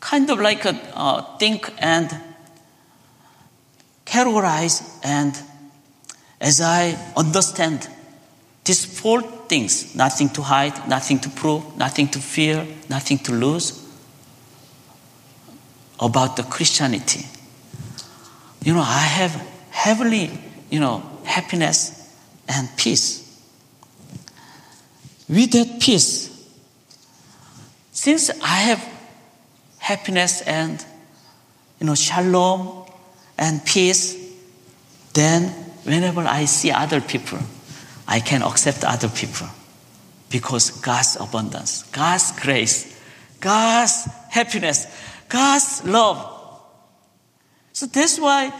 kind 0.00 0.28
of 0.30 0.40
like 0.40 0.64
a, 0.64 0.70
uh, 0.94 1.36
think 1.36 1.72
and 1.78 2.10
categorize 4.04 4.82
and 5.04 5.38
as 6.40 6.60
I 6.60 6.98
understand 7.16 7.86
these 8.64 8.84
four 8.84 9.22
things 9.22 9.94
nothing 9.94 10.28
to 10.30 10.42
hide, 10.42 10.88
nothing 10.88 11.20
to 11.20 11.28
prove, 11.28 11.76
nothing 11.76 12.08
to 12.08 12.18
fear, 12.18 12.66
nothing 12.88 13.18
to 13.18 13.32
lose 13.32 13.79
about 16.00 16.36
the 16.36 16.42
Christianity. 16.42 17.26
You 18.64 18.74
know, 18.74 18.80
I 18.80 19.06
have 19.06 19.32
heavenly, 19.70 20.30
you 20.70 20.80
know, 20.80 21.02
happiness 21.24 21.96
and 22.48 22.68
peace. 22.76 23.18
With 25.28 25.52
that 25.52 25.80
peace, 25.80 26.28
since 27.92 28.30
I 28.42 28.56
have 28.70 28.88
happiness 29.78 30.42
and 30.42 30.84
you 31.80 31.86
know 31.86 31.94
shalom 31.94 32.86
and 33.38 33.64
peace, 33.64 34.16
then 35.12 35.48
whenever 35.84 36.22
I 36.22 36.46
see 36.46 36.70
other 36.70 37.00
people, 37.00 37.38
I 38.08 38.20
can 38.20 38.42
accept 38.42 38.84
other 38.84 39.08
people 39.08 39.48
because 40.30 40.70
God's 40.70 41.16
abundance, 41.20 41.84
God's 41.92 42.32
grace, 42.40 42.96
God's 43.40 44.04
happiness, 44.30 44.86
God's 45.30 45.84
love. 45.86 46.18
So 47.72 47.86
that's 47.86 48.18
why 48.18 48.52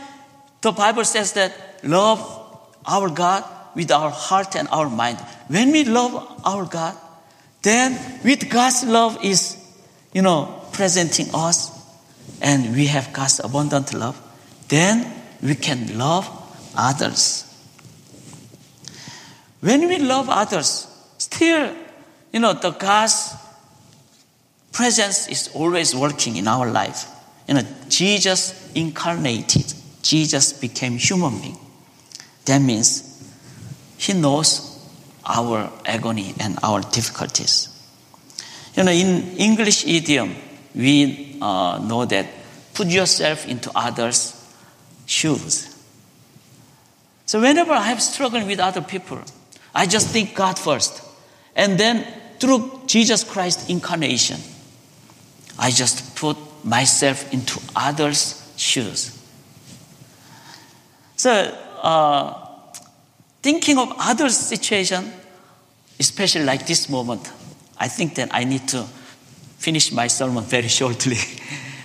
the 0.62 0.72
Bible 0.72 1.04
says 1.04 1.34
that 1.34 1.52
love 1.84 2.20
our 2.86 3.10
God 3.10 3.44
with 3.74 3.90
our 3.90 4.10
heart 4.10 4.56
and 4.56 4.68
our 4.70 4.88
mind. 4.88 5.18
When 5.48 5.72
we 5.72 5.84
love 5.84 6.14
our 6.44 6.64
God, 6.64 6.96
then 7.62 8.20
with 8.24 8.48
God's 8.48 8.84
love 8.84 9.22
is, 9.22 9.56
you 10.14 10.22
know, 10.22 10.64
presenting 10.72 11.26
us 11.34 11.70
and 12.40 12.74
we 12.74 12.86
have 12.86 13.12
God's 13.12 13.40
abundant 13.40 13.92
love, 13.92 14.18
then 14.68 15.12
we 15.42 15.54
can 15.54 15.98
love 15.98 16.28
others. 16.76 17.46
When 19.60 19.88
we 19.88 19.98
love 19.98 20.30
others, 20.30 20.86
still, 21.18 21.74
you 22.32 22.40
know, 22.40 22.54
the 22.54 22.70
God's 22.70 23.34
presence 24.72 25.28
is 25.28 25.50
always 25.54 25.94
working 25.94 26.36
in 26.36 26.46
our 26.48 26.70
life. 26.70 27.06
You 27.46 27.54
know, 27.54 27.66
Jesus 27.88 28.70
incarnated. 28.74 29.74
Jesus 30.02 30.52
became 30.52 30.96
human 30.96 31.40
being. 31.40 31.58
That 32.44 32.60
means 32.60 33.06
he 33.98 34.12
knows 34.12 34.78
our 35.26 35.70
agony 35.84 36.34
and 36.40 36.58
our 36.62 36.80
difficulties. 36.80 37.68
You 38.74 38.84
know, 38.84 38.92
in 38.92 39.36
English 39.36 39.86
idiom, 39.86 40.34
we 40.74 41.38
uh, 41.42 41.78
know 41.82 42.04
that 42.04 42.26
put 42.74 42.88
yourself 42.88 43.46
into 43.46 43.70
others' 43.74 44.36
shoes. 45.06 45.76
So 47.26 47.40
whenever 47.40 47.72
I 47.72 47.82
have 47.82 48.02
struggled 48.02 48.46
with 48.46 48.58
other 48.58 48.80
people, 48.80 49.20
I 49.74 49.86
just 49.86 50.08
think 50.08 50.34
God 50.34 50.58
first. 50.58 51.02
And 51.54 51.78
then 51.78 52.06
through 52.38 52.82
Jesus 52.86 53.22
Christ 53.22 53.68
incarnation, 53.68 54.40
I 55.60 55.70
just 55.70 56.16
put 56.16 56.38
myself 56.64 57.30
into 57.34 57.60
others' 57.76 58.50
shoes. 58.56 59.16
So, 61.16 61.30
uh, 61.82 62.46
thinking 63.42 63.76
of 63.76 63.92
others' 63.98 64.38
situation, 64.38 65.12
especially 65.98 66.44
like 66.44 66.66
this 66.66 66.88
moment, 66.88 67.30
I 67.78 67.88
think 67.88 68.14
that 68.14 68.30
I 68.32 68.44
need 68.44 68.66
to 68.68 68.84
finish 69.58 69.92
my 69.92 70.06
sermon 70.06 70.44
very 70.44 70.68
shortly 70.68 71.18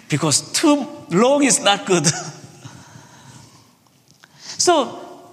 because 0.08 0.54
too 0.54 0.88
long 1.12 1.44
is 1.44 1.62
not 1.62 1.86
good. 1.86 2.08
so, 4.40 5.28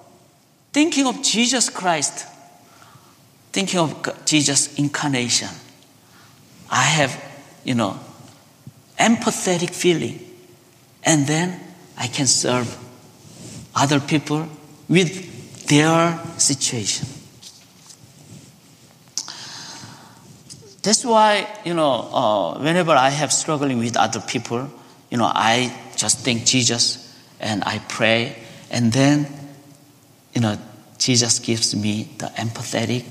thinking 0.73 1.07
of 1.07 1.23
Jesus 1.23 1.71
Christ, 1.71 2.27
thinking 3.53 3.79
of 3.79 4.25
Jesus' 4.27 4.75
incarnation, 4.75 5.51
I 6.69 6.83
have, 6.83 7.23
you 7.63 7.77
know, 7.77 8.01
empathetic 9.03 9.71
feeling. 9.71 10.19
And 11.05 11.27
then 11.27 11.59
I 11.99 12.07
can 12.07 12.27
serve 12.27 12.79
other 13.75 14.01
people 14.01 14.49
with 14.89 15.67
their 15.67 16.19
situation. 16.39 17.09
That's 20.83 21.05
why, 21.05 21.47
you 21.65 21.75
know, 21.75 21.93
uh, 22.13 22.59
whenever 22.59 22.93
I 22.93 23.11
have 23.11 23.33
struggling 23.33 23.79
with 23.79 23.97
other 23.97 24.21
people, 24.21 24.69
you 25.11 25.19
know, 25.19 25.31
I 25.33 25.73
just 25.97 26.21
think 26.21 26.45
Jesus 26.45 26.99
and 27.39 27.63
I 27.65 27.79
pray, 27.89 28.37
and 28.71 28.93
then, 28.93 29.27
you 30.35 30.41
know, 30.41 30.59
Jesus 30.99 31.39
gives 31.39 31.75
me 31.75 32.09
the 32.19 32.27
empathetic 32.37 33.05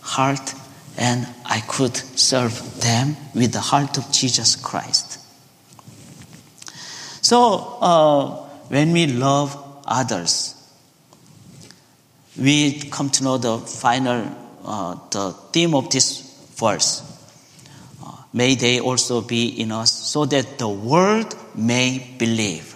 heart, 0.00 0.54
and 0.96 1.26
I 1.44 1.60
could 1.60 1.96
serve 1.96 2.80
them 2.80 3.16
with 3.34 3.52
the 3.52 3.60
heart 3.60 3.98
of 3.98 4.10
Jesus 4.12 4.56
Christ. 4.56 5.18
So, 7.28 7.76
uh, 7.82 8.26
when 8.68 8.92
we 8.92 9.06
love 9.06 9.54
others, 9.84 10.54
we 12.40 12.80
come 12.88 13.10
to 13.10 13.22
know 13.22 13.36
the 13.36 13.58
final, 13.58 14.34
uh, 14.64 14.96
the 15.10 15.32
theme 15.52 15.74
of 15.74 15.90
this 15.90 16.22
verse. 16.56 17.02
Uh, 18.02 18.12
may 18.32 18.54
they 18.54 18.80
also 18.80 19.20
be 19.20 19.60
in 19.60 19.72
us 19.72 19.92
so 19.92 20.24
that 20.24 20.56
the 20.56 20.70
world 20.70 21.36
may 21.54 22.16
believe. 22.16 22.74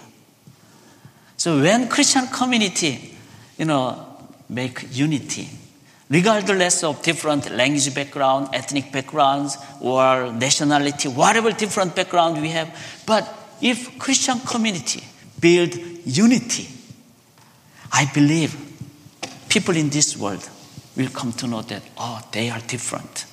So 1.38 1.58
when 1.62 1.88
Christian 1.88 2.26
community, 2.26 3.16
you 3.56 3.64
know, 3.64 4.06
make 4.50 4.86
unity, 4.94 5.48
regardless 6.10 6.84
of 6.84 7.02
different 7.02 7.50
language 7.52 7.94
background, 7.94 8.50
ethnic 8.52 8.92
backgrounds, 8.92 9.56
or 9.80 10.30
nationality, 10.30 11.08
whatever 11.08 11.52
different 11.52 11.96
background 11.96 12.38
we 12.42 12.50
have, 12.50 12.68
but 13.06 13.38
if 13.62 13.98
Christian 13.98 14.40
community 14.40 15.02
build 15.40 15.74
unity, 16.04 16.68
I 17.92 18.10
believe 18.12 18.54
people 19.48 19.76
in 19.76 19.90
this 19.90 20.16
world 20.16 20.48
will 20.96 21.08
come 21.08 21.32
to 21.34 21.46
know 21.46 21.62
that, 21.62 21.82
oh, 21.96 22.20
they 22.32 22.50
are 22.50 22.60
different. 22.60 23.26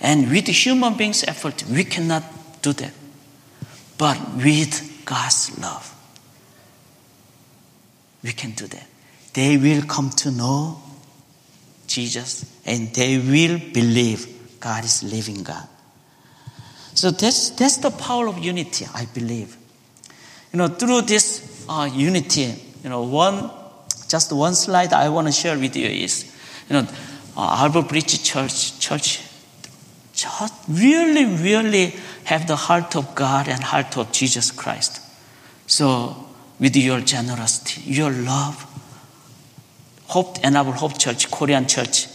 And 0.00 0.30
with 0.30 0.46
human 0.46 0.94
beings' 0.94 1.24
effort, 1.24 1.64
we 1.70 1.84
cannot 1.84 2.22
do 2.62 2.72
that. 2.72 2.92
But 3.98 4.18
with 4.36 5.02
God's 5.04 5.58
love, 5.58 5.92
we 8.22 8.32
can 8.32 8.52
do 8.52 8.66
that. 8.66 8.86
they 9.36 9.58
will 9.58 9.82
come 9.82 10.08
to 10.08 10.30
know 10.30 10.80
Jesus 11.86 12.50
and 12.64 12.88
they 12.94 13.18
will 13.18 13.60
believe 13.72 14.26
God 14.58 14.82
is 14.82 15.02
living 15.02 15.42
God. 15.42 15.68
So 16.96 17.10
that's, 17.10 17.50
that's 17.50 17.76
the 17.76 17.90
power 17.90 18.26
of 18.26 18.38
unity, 18.38 18.86
I 18.94 19.04
believe. 19.04 19.54
You 20.50 20.56
know, 20.56 20.68
through 20.68 21.02
this 21.02 21.66
uh, 21.68 21.90
unity, 21.92 22.54
you 22.82 22.88
know, 22.88 23.02
one, 23.02 23.50
just 24.08 24.32
one 24.32 24.54
slide 24.54 24.94
I 24.94 25.10
want 25.10 25.26
to 25.26 25.32
share 25.32 25.58
with 25.58 25.76
you 25.76 25.86
is, 25.88 26.34
you 26.70 26.72
know, 26.72 26.88
uh, 27.36 27.58
Arbor 27.60 27.82
Bridge 27.82 28.22
Church, 28.22 28.80
church, 28.80 29.20
just 30.14 30.54
really, 30.68 31.26
really 31.26 31.94
have 32.24 32.46
the 32.46 32.56
heart 32.56 32.96
of 32.96 33.14
God 33.14 33.46
and 33.46 33.62
heart 33.62 33.98
of 33.98 34.10
Jesus 34.10 34.50
Christ. 34.50 35.02
So, 35.66 36.16
with 36.58 36.74
your 36.76 37.00
generosity, 37.00 37.82
your 37.82 38.10
love, 38.10 38.64
Hope 40.06 40.38
and 40.42 40.56
our 40.56 40.72
Hope 40.72 40.96
Church, 40.98 41.30
Korean 41.30 41.66
church, 41.66 42.06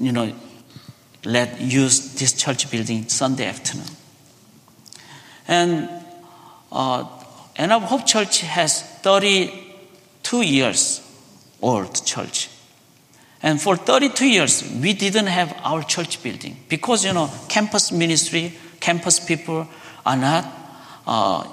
you 0.00 0.12
know, 0.12 0.32
let 1.26 1.60
use 1.60 2.14
this 2.14 2.32
church 2.32 2.70
building 2.70 3.08
Sunday 3.08 3.46
afternoon. 3.46 3.86
And 5.48 5.88
uh, 6.72 7.04
and 7.56 7.72
our 7.72 7.80
Hope 7.80 8.06
Church 8.06 8.40
has 8.40 8.82
32 8.82 10.42
years 10.42 11.00
old 11.62 12.04
church. 12.04 12.50
And 13.42 13.60
for 13.60 13.76
32 13.76 14.26
years, 14.26 14.62
we 14.82 14.92
didn't 14.92 15.26
have 15.26 15.58
our 15.62 15.82
church 15.82 16.22
building 16.22 16.56
because, 16.68 17.04
you 17.04 17.12
know, 17.12 17.30
campus 17.48 17.92
ministry, 17.92 18.52
campus 18.80 19.20
people 19.20 19.68
are 20.04 20.16
not 20.16 20.44
uh, 21.06 21.48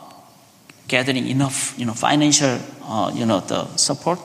gathering 0.87 1.27
enough, 1.27 1.77
you 1.77 1.85
know, 1.85 1.93
financial, 1.93 2.59
uh, 2.83 3.11
you 3.13 3.25
know, 3.25 3.39
the 3.39 3.65
support. 3.77 4.19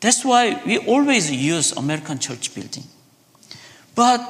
That's 0.00 0.24
why 0.24 0.60
we 0.66 0.78
always 0.78 1.30
use 1.30 1.72
American 1.72 2.18
church 2.18 2.54
building. 2.54 2.84
But 3.94 4.20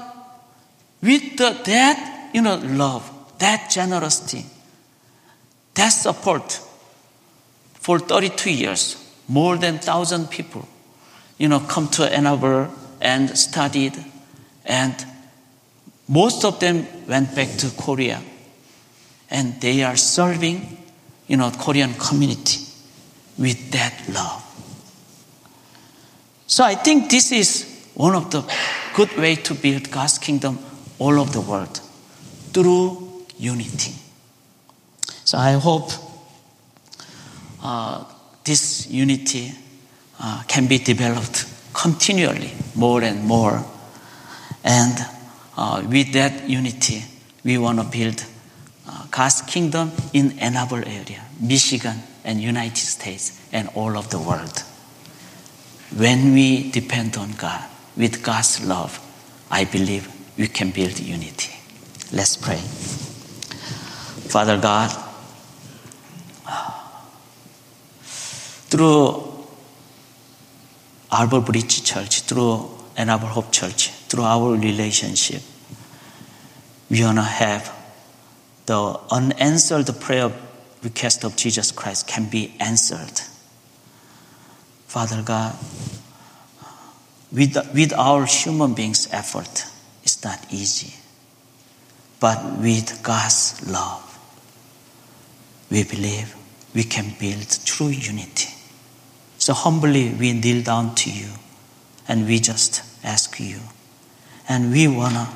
with 1.02 1.36
the, 1.36 1.58
that, 1.64 2.30
you 2.34 2.42
know, 2.42 2.56
love, 2.56 3.10
that 3.38 3.70
generosity, 3.70 4.46
that 5.74 5.88
support 5.88 6.60
for 7.74 7.98
32 7.98 8.52
years, 8.52 8.96
more 9.28 9.56
than 9.56 9.74
1,000 9.74 10.30
people, 10.30 10.68
you 11.38 11.48
know, 11.48 11.60
come 11.60 11.88
to 11.88 12.04
Ann 12.04 12.26
Arbor 12.26 12.70
and 13.00 13.36
studied, 13.36 13.94
and 14.64 14.94
most 16.08 16.44
of 16.44 16.60
them 16.60 16.86
went 17.08 17.34
back 17.34 17.48
to 17.58 17.70
Korea, 17.70 18.22
and 19.30 19.60
they 19.60 19.82
are 19.82 19.96
serving, 19.96 20.78
you 21.26 21.36
know, 21.36 21.50
Korean 21.50 21.94
community 21.94 22.60
with 23.38 23.70
that 23.72 24.08
love. 24.08 24.40
So 26.46 26.64
I 26.64 26.74
think 26.74 27.10
this 27.10 27.32
is 27.32 27.71
one 27.94 28.14
of 28.14 28.30
the 28.30 28.42
good 28.94 29.16
way 29.16 29.36
to 29.36 29.54
build 29.54 29.90
God's 29.90 30.18
kingdom 30.18 30.58
all 30.98 31.18
over 31.18 31.32
the 31.32 31.40
world 31.40 31.80
through 32.52 33.24
unity. 33.38 33.92
So 35.24 35.38
I 35.38 35.52
hope 35.52 35.90
uh, 37.62 38.04
this 38.44 38.90
unity 38.90 39.52
uh, 40.20 40.42
can 40.48 40.66
be 40.66 40.78
developed 40.78 41.46
continually, 41.72 42.52
more 42.74 43.02
and 43.02 43.24
more. 43.24 43.64
And 44.64 44.98
uh, 45.56 45.82
with 45.88 46.12
that 46.12 46.48
unity, 46.48 47.02
we 47.44 47.58
want 47.58 47.78
to 47.78 47.84
build 47.84 48.24
uh, 48.88 49.06
God's 49.10 49.42
kingdom 49.42 49.92
in 50.12 50.38
Arbor 50.56 50.84
area, 50.86 51.24
Michigan, 51.40 51.96
and 52.24 52.40
United 52.40 52.76
States, 52.76 53.40
and 53.52 53.68
all 53.74 53.96
of 53.96 54.10
the 54.10 54.18
world. 54.18 54.62
When 55.96 56.32
we 56.32 56.70
depend 56.70 57.16
on 57.16 57.32
God, 57.32 57.64
with 57.96 58.22
God's 58.22 58.64
love, 58.64 58.98
I 59.50 59.64
believe 59.64 60.08
we 60.38 60.48
can 60.48 60.70
build 60.70 60.98
unity. 60.98 61.52
Let's 62.12 62.36
pray. 62.36 62.56
Father 64.28 64.58
God, 64.58 64.90
through 68.70 69.44
Arbor 71.10 71.40
Bridge 71.40 71.84
Church, 71.84 72.22
through 72.22 72.70
Ann 72.96 73.10
Arbor 73.10 73.26
Hope 73.26 73.52
Church, 73.52 73.90
through 73.90 74.24
our 74.24 74.56
relationship, 74.56 75.42
we 76.90 77.02
want 77.02 77.18
to 77.18 77.22
have 77.22 77.74
the 78.66 78.98
unanswered 79.10 79.88
prayer 80.00 80.32
request 80.82 81.24
of 81.24 81.36
Jesus 81.36 81.70
Christ 81.72 82.06
can 82.06 82.28
be 82.28 82.54
answered 82.58 83.20
Father 84.92 85.22
God, 85.22 85.56
with, 87.32 87.56
with 87.74 87.92
our 87.94 88.26
human 88.26 88.74
beings' 88.74 89.08
effort, 89.10 89.64
it's 90.02 90.22
not 90.22 90.38
easy. 90.50 90.94
But 92.20 92.58
with 92.58 93.02
God's 93.02 93.66
love, 93.66 94.18
we 95.70 95.84
believe 95.84 96.36
we 96.74 96.84
can 96.84 97.14
build 97.18 97.48
true 97.64 97.88
unity. 97.88 98.54
So 99.38 99.54
humbly 99.54 100.10
we 100.10 100.32
kneel 100.32 100.62
down 100.62 100.94
to 100.96 101.10
you 101.10 101.30
and 102.06 102.26
we 102.26 102.38
just 102.38 102.82
ask 103.02 103.40
you. 103.40 103.58
And 104.48 104.70
we 104.70 104.86
want 104.86 105.14
to 105.14 105.28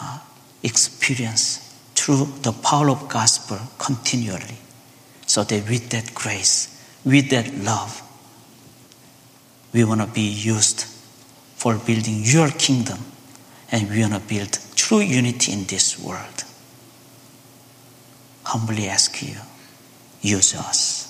uh, 0.00 0.18
experience 0.62 1.58
through 1.94 2.26
the 2.42 2.52
power 2.52 2.90
of 2.90 3.08
gospel 3.08 3.58
continually. 3.78 4.58
So 5.26 5.44
that 5.44 5.68
with 5.68 5.90
that 5.90 6.14
grace, 6.14 6.84
with 7.04 7.30
that 7.30 7.54
love, 7.54 8.02
we 9.72 9.84
want 9.84 10.00
to 10.00 10.06
be 10.06 10.22
used 10.22 10.84
for 11.56 11.76
building 11.76 12.20
your 12.22 12.50
kingdom 12.50 12.98
and 13.70 13.90
we 13.90 14.00
want 14.00 14.14
to 14.14 14.20
build 14.20 14.58
true 14.74 15.00
unity 15.00 15.52
in 15.52 15.64
this 15.64 15.98
world. 15.98 16.44
Humbly 18.44 18.88
ask 18.88 19.22
you, 19.22 19.36
use 20.22 20.54
us. 20.54 21.04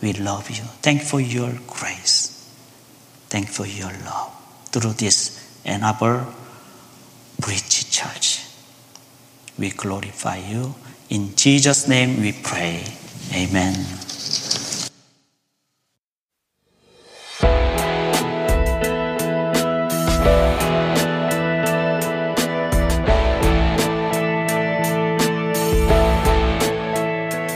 We 0.00 0.12
love 0.14 0.50
you. 0.50 0.64
Thank 0.82 1.02
for 1.02 1.20
your 1.20 1.52
grace. 1.66 2.30
Thank 3.28 3.48
for 3.48 3.66
your 3.66 3.92
love 4.04 4.32
through 4.66 4.92
this 4.92 5.60
Ann 5.64 5.82
Arbor 5.82 6.26
Bridge 7.40 7.90
Church. 7.90 8.44
We 9.58 9.70
glorify 9.70 10.38
you. 10.38 10.74
In 11.10 11.34
Jesus' 11.36 11.88
name 11.88 12.20
we 12.20 12.32
pray. 12.32 12.84
Amen. 13.32 14.03